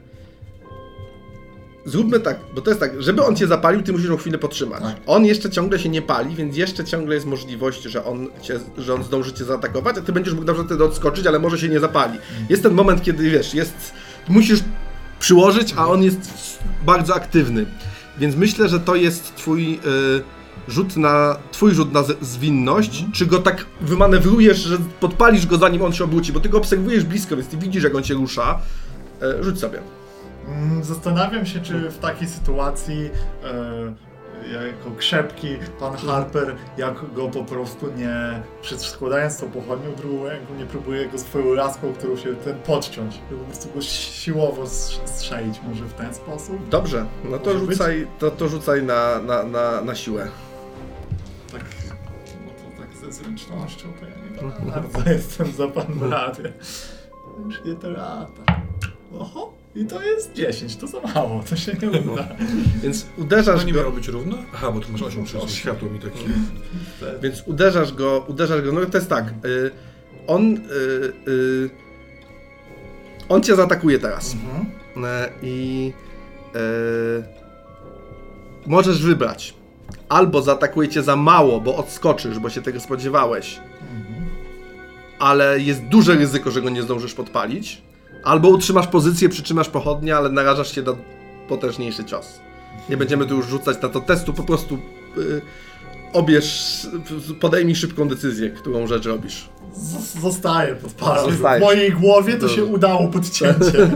[1.87, 4.83] Zróbmy tak, bo to jest tak, żeby on cię zapalił, ty musisz ją chwilę podtrzymać.
[4.83, 4.97] Tak.
[5.07, 8.95] On jeszcze ciągle się nie pali, więc jeszcze ciągle jest możliwość, że on, cię, że
[8.95, 11.81] on zdąży cię zaatakować, a ty będziesz mógł dobrze wtedy odskoczyć, ale może się nie
[11.81, 12.19] zapali.
[12.49, 13.93] Jest ten moment, kiedy wiesz, jest.
[14.29, 14.61] Musisz
[15.21, 16.21] przyłożyć, a on jest
[16.87, 17.67] bardzo aktywny.
[18.19, 19.79] Więc myślę, że to jest twój y,
[20.69, 21.37] rzut na.
[21.53, 23.05] twój rzut na zwinność.
[23.13, 27.05] Czy go tak wymanewrujesz, że podpalisz go zanim on się obróci, bo ty go obserwujesz
[27.05, 28.59] blisko, więc ty widzisz, jak on się rusza.
[29.41, 29.81] Y, rzuć sobie.
[30.49, 33.11] Mm, Zastanawiam się, czy w takiej sytuacji
[33.45, 34.07] e,
[34.53, 35.49] jako krzepki
[35.81, 41.09] pan Harper, jak go po prostu nie, przed składając tą pochodnią drugą ręką, nie próbuje
[41.09, 44.67] go swoją laską, którą się ten podciąć, po prostu go siłowo
[45.05, 46.69] strzelić może w ten sposób.
[46.69, 50.29] Dobrze, no to Może rzucaj, to, to rzucaj na, na, na, na siłę.
[51.53, 51.65] Tak,
[52.47, 56.53] no to tak ze zręcznością, to ja nie bardzo jestem za pan Bradie.
[57.47, 58.63] Już nie to lata.
[59.19, 62.29] Oho, i to jest 10, to za mało, to się nie uda.
[62.83, 64.39] Więc uderzasz To nie go, miało być równo?
[64.55, 66.25] Aha, bo tu masz 8 przez światło mi taki...
[67.23, 69.71] więc uderzasz go, uderzasz go, no to jest tak, y,
[70.27, 70.61] on, y,
[71.31, 71.71] y,
[73.29, 74.35] on cię zaatakuje teraz.
[74.35, 74.67] Mhm.
[75.05, 75.93] E, I
[76.55, 76.59] e,
[78.67, 79.55] możesz wybrać.
[80.09, 84.27] Albo zaatakuje cię za mało, bo odskoczysz, bo się tego spodziewałeś, Mhm.
[85.19, 87.83] ale jest duże ryzyko, że go nie zdążysz podpalić.
[88.27, 90.93] Albo utrzymasz pozycję, przytrzymasz pochodnie, ale narażasz się na
[91.49, 92.27] potężniejszy cios.
[92.89, 94.79] Nie będziemy tu już rzucać na to testu, po prostu
[95.19, 95.41] y,
[96.13, 96.87] obierz,
[97.41, 99.49] podejmij szybką decyzję, którą rzecz robisz.
[99.75, 101.31] Z- Zostaję pod parą.
[101.31, 102.57] W mojej głowie to Dobrze.
[102.57, 103.91] się udało podcięcie.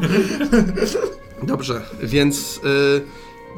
[1.43, 2.61] Dobrze, więc,
[2.97, 3.01] y,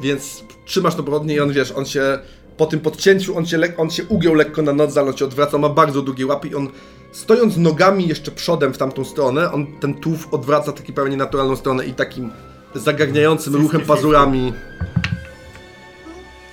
[0.01, 2.19] więc trzymasz to pochodnie i on wiesz, on się
[2.57, 5.69] po tym podcięciu, on się, on się ugiął lekko na noc, on się odwraca, ma
[5.69, 6.67] bardzo długie łapy i on
[7.13, 11.85] stojąc nogami jeszcze przodem w tamtą stronę, on ten tułów odwraca taki pełni naturalną stronę
[11.85, 12.31] i takim
[12.75, 14.53] zagarniającym ruchem pazurami.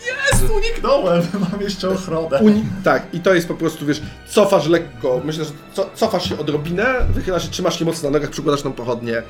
[0.07, 2.39] Jest, uniknąłem, mam jeszcze ochronę.
[2.39, 6.39] Uni- tak, i to jest po prostu, wiesz, cofasz lekko, myślę, że co, cofasz się
[6.39, 9.23] odrobinę, wychylasz się, trzymasz się mocno na nogach, przykładasz tą pochodnię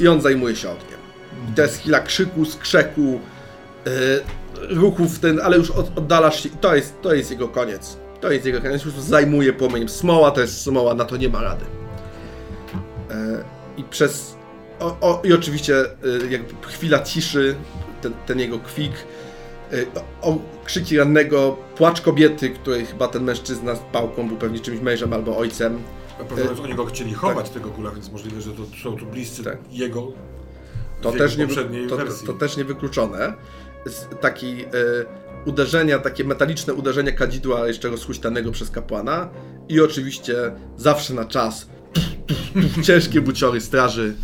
[0.00, 1.00] i on zajmuje się ogniem.
[1.52, 3.20] I to jest chwila krzyku, skrzeku,
[3.84, 8.01] yy, ruchów ten, ale już od, oddalasz się i to jest, to jest jego koniec.
[8.22, 9.88] To jest jego koniec, po prostu zajmuje płomień.
[9.88, 11.64] Smoła to jest smoła, na to nie ma rady.
[13.10, 13.16] Yy,
[13.76, 14.36] I przez...
[14.80, 17.54] O, o, I oczywiście yy, jakby chwila ciszy,
[18.00, 18.92] ten, ten jego kwik,
[19.72, 19.86] yy,
[20.22, 24.80] o, o, krzyki rannego, płacz kobiety, której chyba ten mężczyzna z pałką był pewnie czymś
[24.80, 25.82] mężem albo ojcem.
[26.20, 29.44] A prawdopodobnie oni go chcieli chować, tego kula, więc możliwe, że to są tu bliscy
[29.44, 29.58] Tak.
[29.70, 30.12] jego
[31.02, 31.46] To też, nie,
[31.88, 33.32] to, to, to też niewykluczone.
[34.20, 34.68] Taki e,
[35.46, 39.28] uderzenia, takie metaliczne uderzenia kadzidła jeszcze rozhuśtanego przez kapłana
[39.68, 40.34] i oczywiście
[40.76, 41.66] zawsze na czas
[42.86, 44.14] ciężkie buciory straży,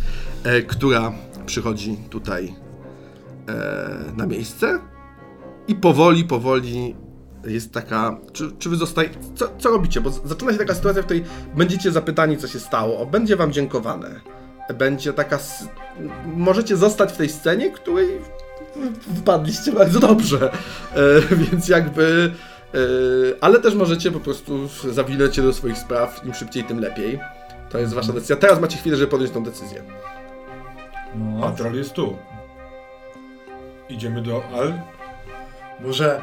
[0.43, 1.11] e, która
[1.45, 2.55] przychodzi tutaj
[3.47, 4.79] e, na miejsce
[5.67, 6.95] i powoli, powoli
[7.47, 11.05] jest taka, czy, czy wy zostaje, co, co robicie, bo zaczyna się taka sytuacja, w
[11.05, 11.23] której
[11.55, 14.21] będziecie zapytani, co się stało, będzie wam dziękowane,
[14.77, 15.39] będzie taka,
[16.25, 18.07] możecie zostać w tej scenie, której
[19.15, 22.33] wpadliście bardzo dobrze, e, więc jakby,
[22.73, 22.77] e,
[23.41, 27.19] ale też możecie po prostu zawinąć się do swoich spraw, im szybciej, tym lepiej.
[27.69, 28.35] To jest wasza decyzja.
[28.35, 29.83] Teraz macie chwilę, żeby podjąć tą decyzję.
[31.15, 32.17] No, Patral jest tu.
[33.89, 34.73] Idziemy do Al.
[35.79, 36.21] może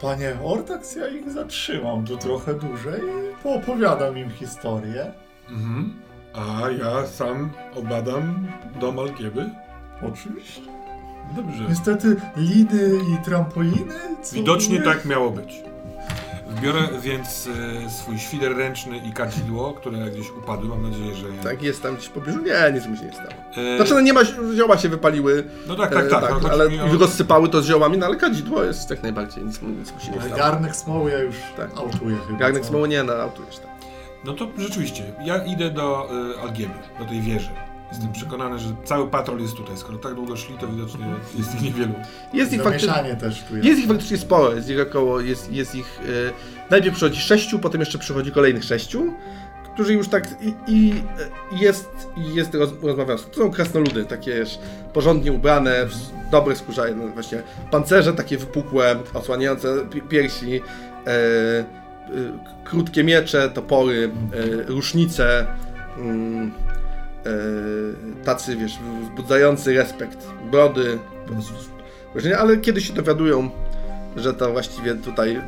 [0.00, 5.12] panie Ortax, ja ich zatrzymam tu trochę dłużej i poopowiadam im historię.
[5.48, 5.94] Mhm.
[6.34, 8.46] A ja sam obadam
[8.80, 9.50] dom Alkieby.
[10.12, 10.75] Oczywiście.
[11.32, 11.64] Dobrze.
[11.68, 13.94] Niestety liny i trampoliny.
[14.22, 15.62] co Widocznie nie- tak miało być.
[16.62, 17.48] Biorę więc
[17.86, 20.68] e, swój świder ręczny i kadzidło, które gdzieś upadły.
[20.68, 21.26] Mam nadzieję, że.
[21.42, 22.38] Tak, jest tam gdzieś w pobliżu?
[22.42, 23.28] Nie, nic mu się nie stało.
[23.56, 24.20] E, Znaczy, no nie ma,
[24.56, 26.22] zioła się wypaliły, no tak, tak, tak.
[26.24, 28.90] e, no, chodzi ale mi o- i rozsypały to z ziołami, no ale kadzidło jest
[28.90, 30.36] jak najbardziej, nic, nic mu się nie Ale stało.
[30.36, 31.70] Garnek smoły ja już Tak.
[31.78, 32.38] autuję chyba.
[32.38, 33.70] Garnek smoły nie, no autujesz tam.
[34.24, 37.50] No to rzeczywiście, ja idę do y, Algieby, do tej wieży.
[37.92, 39.76] Jestem przekonany, że cały patrol jest tutaj.
[39.76, 41.06] Skoro tak długo szli, to widocznie
[41.38, 41.94] jest ich niewielu.
[42.32, 43.16] Jest ich faktycznie...
[43.20, 43.68] Też tu jest.
[43.68, 46.00] Jest ich faktycznie sporo, jest ich około, jest, jest ich...
[46.00, 49.12] E, najpierw przychodzi sześciu, potem jeszcze przychodzi kolejnych sześciu,
[49.74, 50.94] którzy już tak i, i
[51.52, 53.18] e, jest, i jest roz, rozmawiają.
[53.18, 54.58] To są krasnoludy, takie wiesz,
[54.92, 60.60] porządnie ubrane, w dobre skórze, no właśnie pancerze takie wypukłe, osłaniające pi- piersi,
[61.06, 61.64] e,
[62.64, 64.10] krótkie miecze, topory,
[64.66, 65.46] rusznice,
[65.98, 66.52] mm,
[68.24, 70.98] tacy, wiesz, wzbudzający respekt, brody,
[72.38, 73.50] ale kiedy się dowiadują,
[74.16, 75.42] że to właściwie tutaj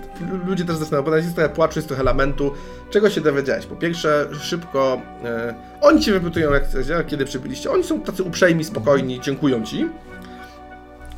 [0.46, 2.52] ludzie też zaczynają podać, jest trochę płaczu, jest trochę lamentu.
[2.90, 3.66] Czego się dowiedziałeś?
[3.66, 7.70] Po pierwsze, szybko e, oni ci wypytują, jak, jak kiedy przybyliście.
[7.70, 9.88] Oni są tacy uprzejmi, spokojni, dziękują ci.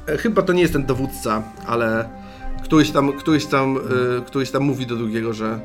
[0.08, 2.08] E, chyba to nie jest ten dowódca, ale
[2.64, 3.80] któryś tam, któryś tam, e,
[4.26, 5.58] któryś tam mówi do drugiego, że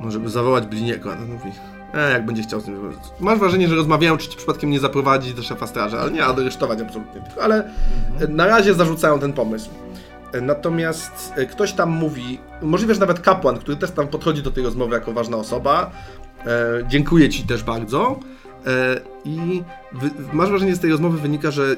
[0.00, 1.50] no, żeby zawołać Bliniego, a ten mówi,
[1.94, 2.92] e, jak będzie chciał z nim.
[3.20, 6.80] Masz wrażenie, że rozmawiają, czy ci przypadkiem nie zaprowadzi do szefa straży, ale nie aresztować
[6.80, 7.70] absolutnie tylko, ale
[8.20, 9.70] e, na razie zarzucają ten pomysł.
[10.32, 14.50] E, Natomiast e, ktoś tam mówi, możliwe, że nawet kapłan, który też tam podchodzi do
[14.50, 15.90] tej rozmowy jako ważna osoba,
[16.46, 16.48] e,
[16.88, 18.20] dziękuję ci też bardzo.
[18.66, 19.62] E, I
[19.92, 21.76] wy, masz wrażenie, z tej rozmowy wynika, że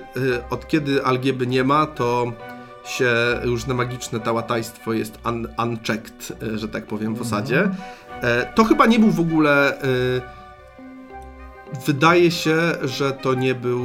[0.51, 2.33] od kiedy Algieby nie ma, to
[2.85, 3.11] się
[3.43, 7.69] różne magiczne tałatajstwo jest un, unchecked, że tak powiem, w osadzie.
[8.23, 9.83] E, to chyba nie był w ogóle.
[9.83, 10.41] E,
[11.87, 13.83] wydaje się, że to nie był,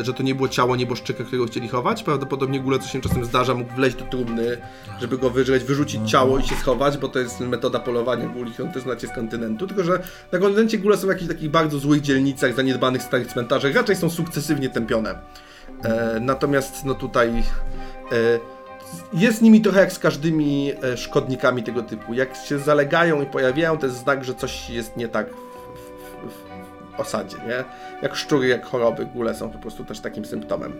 [0.00, 2.02] e, że to nie było ciało nieboszczyka, którego chcieli chować.
[2.02, 4.58] Prawdopodobnie Gule, co się czasem zdarza, mógł wleźć do trumny,
[5.00, 8.72] żeby go wyżreć, wyrzucić ciało i się schować, bo to jest metoda polowania guli, którą
[8.72, 9.66] też znacie z kontynentu.
[9.66, 13.74] Tylko, że na kontynencie Gule są w jakichś takich bardzo złych dzielnicach, zaniedbanych starych cmentarzach,
[13.74, 15.18] raczej są sukcesywnie tępione.
[16.20, 17.42] Natomiast no tutaj
[19.12, 22.14] jest nimi trochę jak z każdymi e, szkodnikami tego typu.
[22.14, 25.34] Jak się zalegają i pojawiają, to jest znak, że coś jest nie tak w,
[26.28, 27.64] w, w osadzie, nie?
[28.02, 30.72] Jak szczury, jak choroby, góle są po prostu też takim symptomem.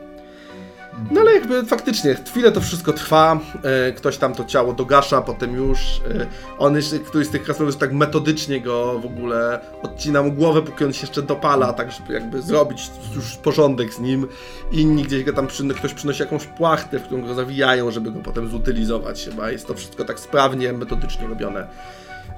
[1.10, 5.54] No ale jakby faktycznie, chwilę to wszystko trwa, e, ktoś tam to ciało dogasza, potem
[5.54, 5.78] już
[6.10, 6.26] e,
[6.58, 6.76] on
[7.06, 11.00] któryś z tych krasnoludów tak metodycznie go w ogóle odcina mu głowę, póki on się
[11.00, 14.26] jeszcze dopala, tak żeby jakby zrobić już porządek z nim.
[14.72, 18.20] Inni gdzieś go tam, przy, ktoś przynosi jakąś płachtę, w którą go zawijają, żeby go
[18.20, 19.50] potem zutylizować chyba.
[19.50, 21.66] Jest to wszystko tak sprawnie, metodycznie robione.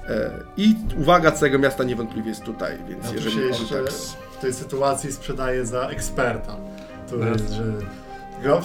[0.09, 3.93] E, I uwaga całego miasta niewątpliwie jest tutaj, więc Ja jeżeli się on jeszcze tak...
[4.37, 6.57] w tej sytuacji sprzedaje za eksperta.
[7.09, 7.63] To jest, że
[8.45, 8.61] ja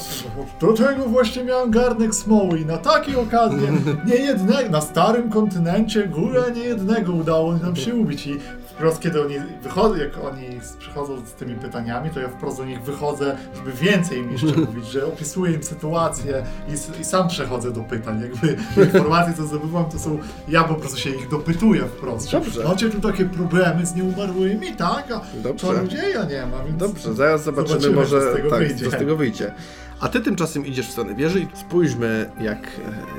[0.60, 3.68] do tego właśnie miałem garnek smoły i na takiej okazji
[4.08, 8.38] nie jednego, na starym kontynencie górę nie jednego udało nam się ubić i
[8.76, 12.82] wprost kiedy oni wychodzą, jak oni przychodzą z tymi pytaniami, to ja wprost do nich
[12.82, 17.80] wychodzę, żeby więcej im jeszcze mówić, że opisuję im sytuację i, i sam przechodzę do
[17.80, 18.56] pytań, jakby
[18.86, 20.18] informacje co zdobywam to są,
[20.48, 22.32] ja po prostu się ich dopytuję wprost.
[22.32, 22.64] Dobrze.
[22.64, 25.12] Macie tu takie problemy z nieumarłymi, tak?
[25.12, 25.66] A Dobrze.
[25.66, 26.78] czarodzieja ja nie ma, więc...
[26.78, 28.84] Dobrze, zaraz zobaczymy, Zobaczymy, może co z tego tak, wyjdzie.
[28.84, 29.52] co z tego wyjdzie.
[30.00, 32.58] A ty tymczasem idziesz w stronę wieży i spójrzmy, jak,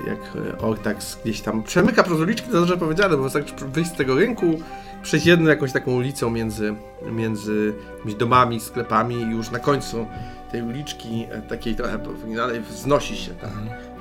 [0.07, 0.19] jak
[0.53, 4.15] e, Ortax gdzieś tam przemyka przez uliczki, to dobrze powiedziane, bo wystarczy wyjść z tego
[4.15, 4.59] rynku,
[5.03, 6.75] przejść jedną jakąś taką ulicą między,
[7.11, 7.73] między
[8.17, 10.07] domami, sklepami i już na końcu
[10.51, 13.49] tej uliczki, e, takiej trochę powyginalnej, wznosi się ta,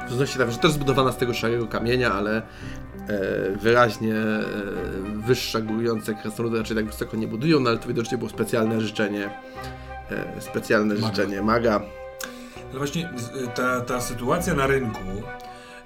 [0.08, 2.42] wznosi się ta, że też zbudowana z tego szarego kamienia, ale e,
[3.56, 4.14] wyraźnie
[5.26, 9.30] wyższa, górujące krasnoludy raczej tak wysoko nie budują, no ale to widocznie było specjalne życzenie
[10.40, 11.06] specjalne Maga.
[11.06, 11.80] życzenie maga.
[12.76, 15.00] Właśnie z- ta, ta sytuacja na rynku,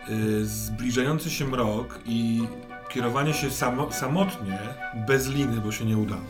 [0.09, 2.43] y, zbliżający się mrok i
[2.89, 4.59] kierowanie się samo, samotnie,
[5.07, 6.21] bez liny, bo się nie udało,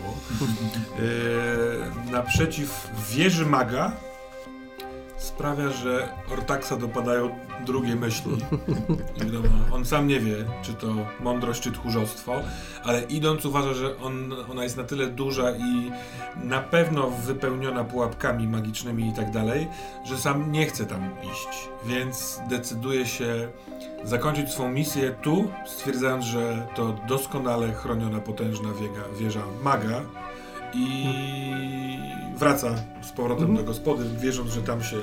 [2.09, 3.93] y, naprzeciw wieży maga
[5.21, 7.31] sprawia, że Ortaksa dopadają
[7.67, 8.33] drugie myśli.
[9.17, 10.87] I wiadomo, on sam nie wie, czy to
[11.21, 12.41] mądrość, czy tchórzostwo,
[12.85, 15.91] ale idąc uważa, że on, ona jest na tyle duża i
[16.45, 19.69] na pewno wypełniona pułapkami magicznymi i tak dalej,
[20.05, 21.69] że sam nie chce tam iść.
[21.85, 23.49] Więc decyduje się
[24.05, 28.69] zakończyć swą misję tu, stwierdzając, że to doskonale chroniona, potężna
[29.19, 30.03] wieża maga
[30.75, 31.07] i
[32.37, 34.97] wraca z powrotem do gospody, wierząc, że tam się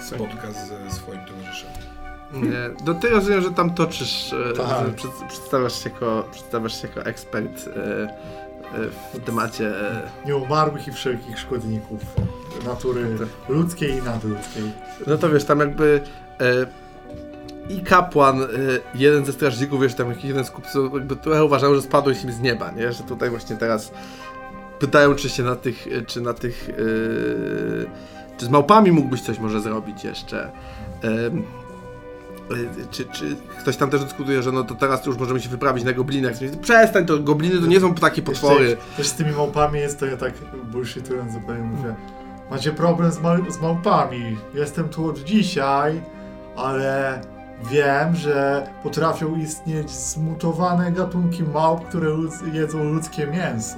[0.00, 1.70] spotka ze swoim towarzyszem.
[2.32, 4.94] Nie, Do ty rozumiem, że tam toczysz, e, Tak.
[4.94, 8.08] przed, przedstawiasz, się jako, przedstawiasz się jako ekspert e, e,
[9.14, 9.72] w temacie
[10.26, 12.00] Nieumarłych i wszelkich szkodników
[12.64, 13.16] natury
[13.48, 14.72] ludzkiej i nadludzkiej.
[15.06, 16.00] No to wiesz, tam jakby
[17.68, 18.40] i kapłan,
[18.94, 22.32] jeden ze strażników, wiesz, tam jakiś jeden z kupców, jakby trochę uważał, że spadłeś im
[22.32, 22.92] z nieba, nie?
[22.92, 23.90] Że tutaj właśnie teraz
[24.86, 26.74] pytają, czy się na tych, e, czy na tych, e,
[28.38, 30.50] czy z małpami mógłbyś coś może zrobić jeszcze.
[31.04, 31.10] E,
[32.90, 35.92] czy, czy ktoś tam też dyskutuje, że no to teraz już możemy się wyprawić na
[35.92, 36.34] goblinach.
[36.62, 38.64] Przestań, to gobliny to nie są takie potwory.
[38.64, 40.32] Jeszcze, też z tymi małpami jest to ja tak
[40.72, 41.94] bullshitując zupełnie mówię.
[42.50, 43.18] Macie problem z,
[43.54, 44.36] z małpami.
[44.54, 46.02] Jestem tu od dzisiaj,
[46.56, 47.20] ale
[47.70, 53.76] wiem, że potrafią istnieć zmutowane gatunki małp, które ludz- jedzą ludzkie mięso.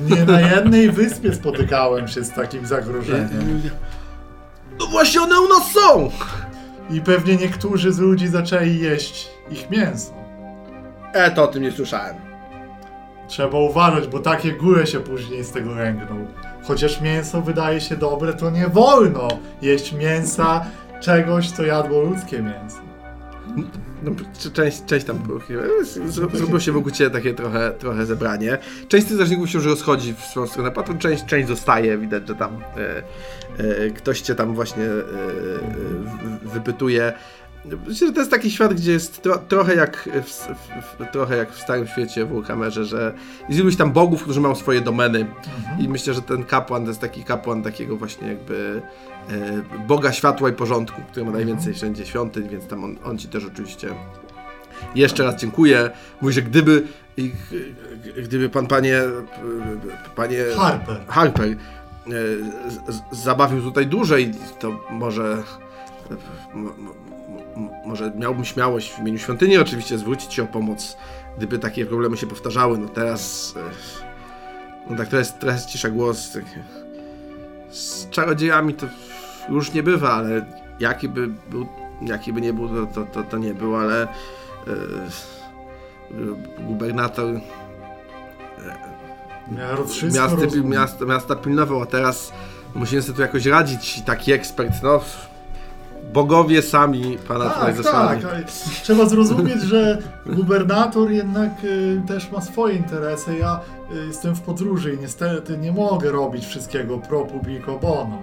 [0.00, 3.62] Nie na jednej wyspie spotykałem się z takim zagrożeniem.
[4.78, 6.10] No właśnie one u nas są!
[6.90, 10.12] I pewnie niektórzy z ludzi zaczęli jeść ich mięso.
[11.12, 12.16] E, to o tym nie słyszałem.
[13.28, 16.26] Trzeba uważać, bo takie góry się później z tego ręgną.
[16.62, 19.28] Chociaż mięso wydaje się dobre, to nie wolno
[19.62, 20.64] jeść mięsa
[21.00, 22.80] czegoś, co jadło ludzkie mięso.
[24.02, 24.10] No,
[24.52, 25.40] część, część tam
[26.06, 28.58] Zrobiło się wokół ciebie takie trochę, trochę zebranie.
[28.88, 31.98] Część z tych strażników się już rozchodzi w swoją stronę patrol, część, część zostaje.
[31.98, 33.02] Widać, że tam e,
[33.58, 35.02] e, ktoś cię tam właśnie e, e,
[36.44, 37.12] w- wypytuje.
[37.86, 41.52] Myślę, że to jest taki świat, gdzie jest tro, trochę, jak w, w, trochę jak
[41.52, 43.14] w starym świecie w Warhammerze, że
[43.48, 45.26] jest iluś tam bogów, którzy mają swoje domeny.
[45.78, 48.82] I myślę, że ten kapłan to jest taki kapłan takiego właśnie jakby
[49.86, 53.44] Boga światła i porządku, który ma najwięcej wszędzie świątyń, więc tam on, on ci też
[53.44, 53.88] oczywiście
[54.94, 55.90] jeszcze raz dziękuję.
[56.20, 56.82] Mówi, że gdyby
[58.22, 59.10] gdyby pan panie e,
[60.16, 61.00] panie Harper.
[61.08, 61.56] Harper e,
[63.12, 65.42] zabawił tutaj dłużej, to może
[66.10, 66.16] e,
[67.86, 70.96] może miałbym śmiałość w imieniu świątyni oczywiście zwrócić się o pomoc,
[71.36, 72.78] gdyby takie problemy się powtarzały.
[72.78, 73.54] No teraz
[74.90, 76.32] No tak, jest, trochę cisza głos.
[76.32, 76.44] tak.
[77.70, 78.86] Z czarodziejami to
[79.50, 80.46] już nie bywa, ale
[80.80, 81.66] jaki by był,
[82.02, 84.08] jaki by nie był, to, to, to, to nie był, ale
[84.66, 87.40] yy, gubernator
[89.88, 92.32] wszystko miasta, miasta, miasta pilnował, a teraz
[92.74, 94.02] musimy sobie tu jakoś radzić.
[94.02, 95.00] Taki ekspert, no.
[96.12, 98.22] Bogowie sami pana tutaj Tak, zesłali.
[98.22, 98.44] tak.
[98.82, 103.38] Trzeba zrozumieć, że gubernator jednak y, też ma swoje interesy.
[103.38, 103.60] Ja
[103.94, 108.22] y, jestem w podróży i niestety nie mogę robić wszystkiego pro publico bono.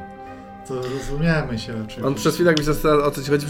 [0.67, 2.05] To rozumiemy się oczywiście.
[2.05, 3.47] On przez chwilę jakby się zastanawiał, o co ci chodzi.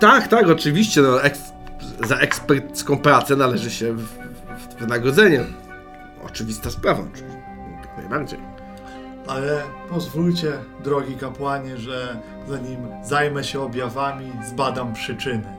[0.00, 1.02] Tak, tak, oczywiście.
[1.02, 1.40] No, eks,
[2.06, 5.44] za ekspercką pracę należy się w, w, wynagrodzenie.
[6.26, 7.38] Oczywista sprawa, oczywiście.
[7.98, 8.38] Najbardziej.
[9.26, 10.52] Ale pozwólcie,
[10.84, 12.16] drogi kapłanie, że
[12.48, 15.58] zanim zajmę się objawami, zbadam przyczyny.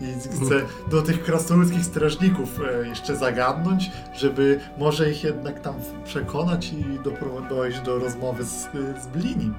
[0.00, 0.14] I
[0.44, 5.74] chcę do tych krasnoludzkich strażników e, jeszcze zagadnąć, żeby może ich jednak tam
[6.04, 8.68] przekonać i dopro- dojść do rozmowy z,
[9.02, 9.54] z Blinim.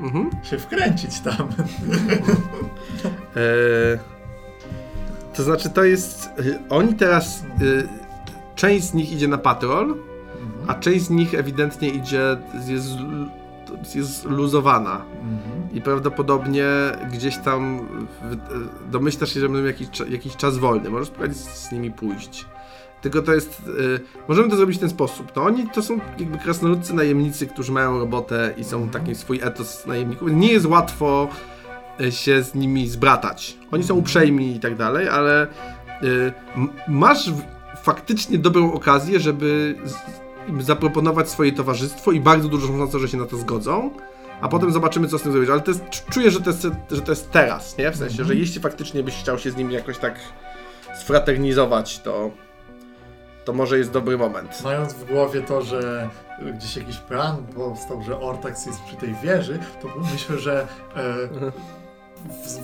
[0.00, 0.30] Mhm.
[0.42, 1.48] Się wkręcić tam.
[3.36, 3.98] E,
[5.34, 6.26] to znaczy, to jest.
[6.26, 7.42] e, Oni teraz.
[7.42, 8.08] e,
[8.54, 9.96] część z nich idzie na patrol,
[10.66, 12.36] a część z nich ewidentnie idzie.
[12.66, 12.88] jest,
[13.96, 15.02] jest luzowana.
[15.22, 15.72] Mhm.
[15.72, 16.64] I prawdopodobnie
[17.12, 17.88] gdzieś tam
[18.22, 18.36] w,
[18.90, 20.90] domyślasz się, że będą jakiś, jakiś czas wolny.
[20.90, 22.46] Możesz spróbować z nimi pójść.
[23.00, 23.62] Tylko to jest.
[23.68, 25.32] Y, możemy to zrobić w ten sposób.
[25.36, 29.86] No oni to są jakby krasnoludcy najemnicy, którzy mają robotę i są taki swój etos
[29.86, 30.32] najemników.
[30.32, 31.28] Nie jest łatwo
[32.00, 33.58] y, się z nimi zbratać.
[33.72, 35.46] Oni są uprzejmi i tak dalej, ale
[36.02, 36.32] y,
[36.88, 37.42] masz w,
[37.82, 39.94] faktycznie dobrą okazję, żeby z,
[40.48, 43.90] im zaproponować swoje towarzystwo i bardzo dużo szansę, że się na to zgodzą.
[44.40, 45.50] A potem zobaczymy, co z tym zrobić.
[45.50, 47.90] Ale to jest, czuję, że to, jest, że to jest teraz, nie?
[47.90, 50.20] W sensie, że jeśli faktycznie byś chciał się z nimi jakoś tak
[51.00, 52.30] sfraternizować, to,
[53.48, 54.60] to może jest dobry moment.
[54.64, 56.08] Mając w głowie to, że
[56.54, 61.52] gdzieś jakiś plan powstał, że Ortax jest przy tej wieży, to myślę, że e,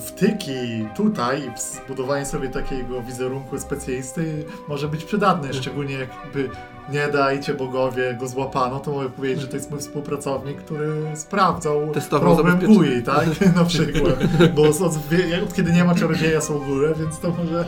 [0.06, 6.50] wtyki tutaj i zbudowanie sobie takiego wizerunku specjalisty może być przydatne, szczególnie jakby
[6.92, 11.90] nie dajcie bogowie go złapano, to mogę powiedzieć, że to jest mój współpracownik, który sprawdzał
[11.90, 12.58] Testował problem.
[12.58, 13.26] GUI, tak?
[13.56, 14.14] Na przykład.
[14.54, 14.96] Bo od, od,
[15.44, 17.64] od kiedy nie ma czarodzieja są góry, więc to może...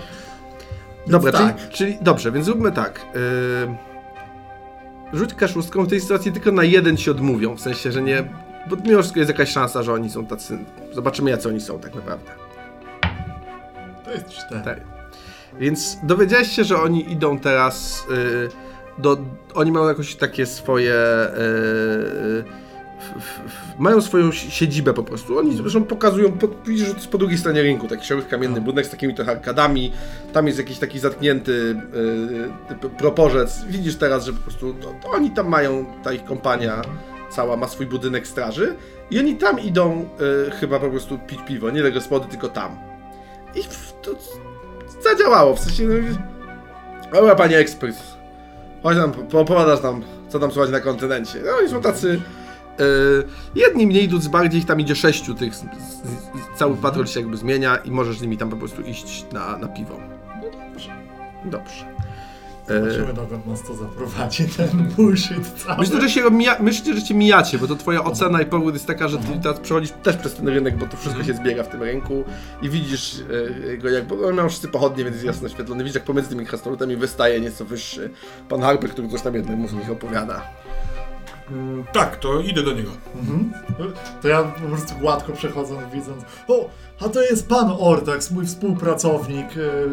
[1.07, 1.57] Dobra, tak.
[1.57, 3.07] czyli, czyli dobrze, więc zróbmy tak.
[5.13, 8.25] Yy, rzuć kaszustką, w tej sytuacji tylko na jeden się odmówią, w sensie, że nie.
[8.71, 10.59] Bo mimo wszystko jest jakaś szansa, że oni są tacy.
[10.93, 12.31] Zobaczymy, jacy oni są tak naprawdę.
[14.05, 14.63] To jest cztery.
[14.65, 14.81] Tak.
[15.59, 18.49] Więc dowiedziałeś się, że oni idą teraz y,
[18.99, 19.17] do.
[19.55, 20.95] Oni mają jakoś takie swoje.
[20.95, 22.66] y, f,
[23.79, 25.39] mają swoją si- siedzibę po prostu.
[25.39, 28.61] Oni zresztą pokazują, po, widzisz, że to jest po drugiej stronie rynku, taki szeroki kamienny
[28.61, 29.93] budynek z takimi trochę arkadami.
[30.33, 31.77] Tam jest jakiś taki zatknięty
[32.81, 33.65] typ proporzec.
[33.69, 36.83] Widzisz teraz, że po prostu to oni tam mają, ta ich kompania
[37.31, 38.77] cała ma swój budynek straży
[39.11, 40.09] i oni tam idą
[40.49, 42.77] y, chyba po prostu pić piwo, nie do gospody, tylko tam.
[43.55, 43.63] I
[44.03, 44.11] to
[45.03, 45.85] zadziałało, w sensie...
[45.85, 47.97] no, Dobra, panie ekspert,
[48.83, 51.39] chodź nam, po- opowiadasz nam, co tam słychać na kontynencie.
[51.47, 52.21] No oni są tacy...
[52.79, 53.25] Yy,
[53.55, 57.21] jedni mniej, drudzy bardziej, ich tam idzie sześciu tych, z, z, z, cały patrol się
[57.21, 60.01] jakby zmienia i możesz z nimi tam po prostu iść na, na piwo.
[61.45, 61.97] Dobrze.
[62.69, 65.79] Yy, Zobaczymy, dokąd nas to zaprowadzi, ten bullshit cały.
[65.79, 68.87] Myślę, że się mija, myślę, że cię mijacie, bo to twoja ocena i powód jest
[68.87, 71.69] taka, że ty teraz przechodzisz też przez ten rynek, bo to wszystko się zbiega w
[71.69, 72.25] tym rynku
[72.63, 73.23] i widzisz
[73.73, 75.85] e, go jak, bo oni mają wszyscy pochodnie, więc jest jasno oświetlony.
[75.85, 78.11] Widzisz jak pomiędzy tymi krasnoludami wystaje nieco wyższy
[78.49, 80.43] pan Harper, który coś tam jednemu z nich opowiada.
[81.51, 82.91] Mm, Tak, to idę do niego.
[83.15, 83.53] Mhm.
[84.23, 86.69] To ja po prostu gładko przechodząc, widząc, o,
[87.01, 89.57] a to jest pan Ortax, mój współpracownik.
[89.57, 89.91] Yy,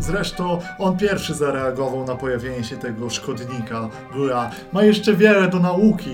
[0.00, 4.50] Zresztą on pierwszy zareagował na pojawienie się tego szkodnika, góra.
[4.72, 6.10] Ma jeszcze wiele do nauki,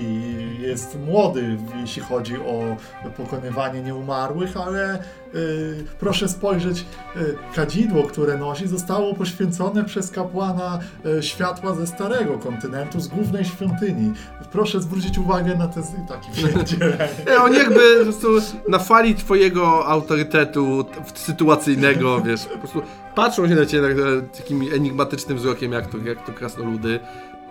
[0.61, 2.77] jest młody, jeśli chodzi o
[3.17, 6.85] pokonywanie nieumarłych, ale yy, proszę spojrzeć,
[7.15, 13.45] yy, kadzidło, które nosi, zostało poświęcone przez kapłana yy, światła ze starego kontynentu, z głównej
[13.45, 14.13] świątyni.
[14.51, 16.97] Proszę zwrócić uwagę na te taki wiecie.
[17.27, 18.27] E, oni jakby po prostu
[18.67, 20.85] na fali twojego autorytetu
[21.15, 22.81] sytuacyjnego, wiesz, po prostu
[23.15, 26.99] patrzą się na ciebie tak, e, takim enigmatycznym wzrokiem, jak to, jak to krasnoludy,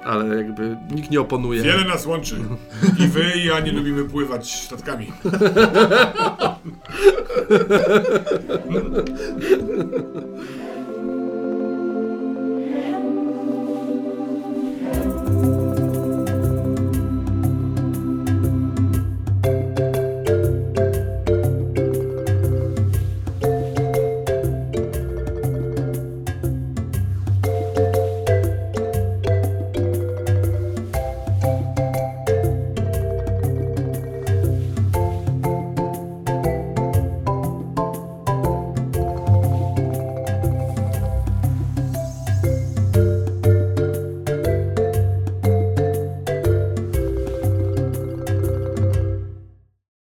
[0.04, 1.62] ale jakby nikt nie oponuje.
[1.62, 2.36] Wiele nas łączy.
[2.98, 5.12] I wy, i ja nie lubimy pływać statkami.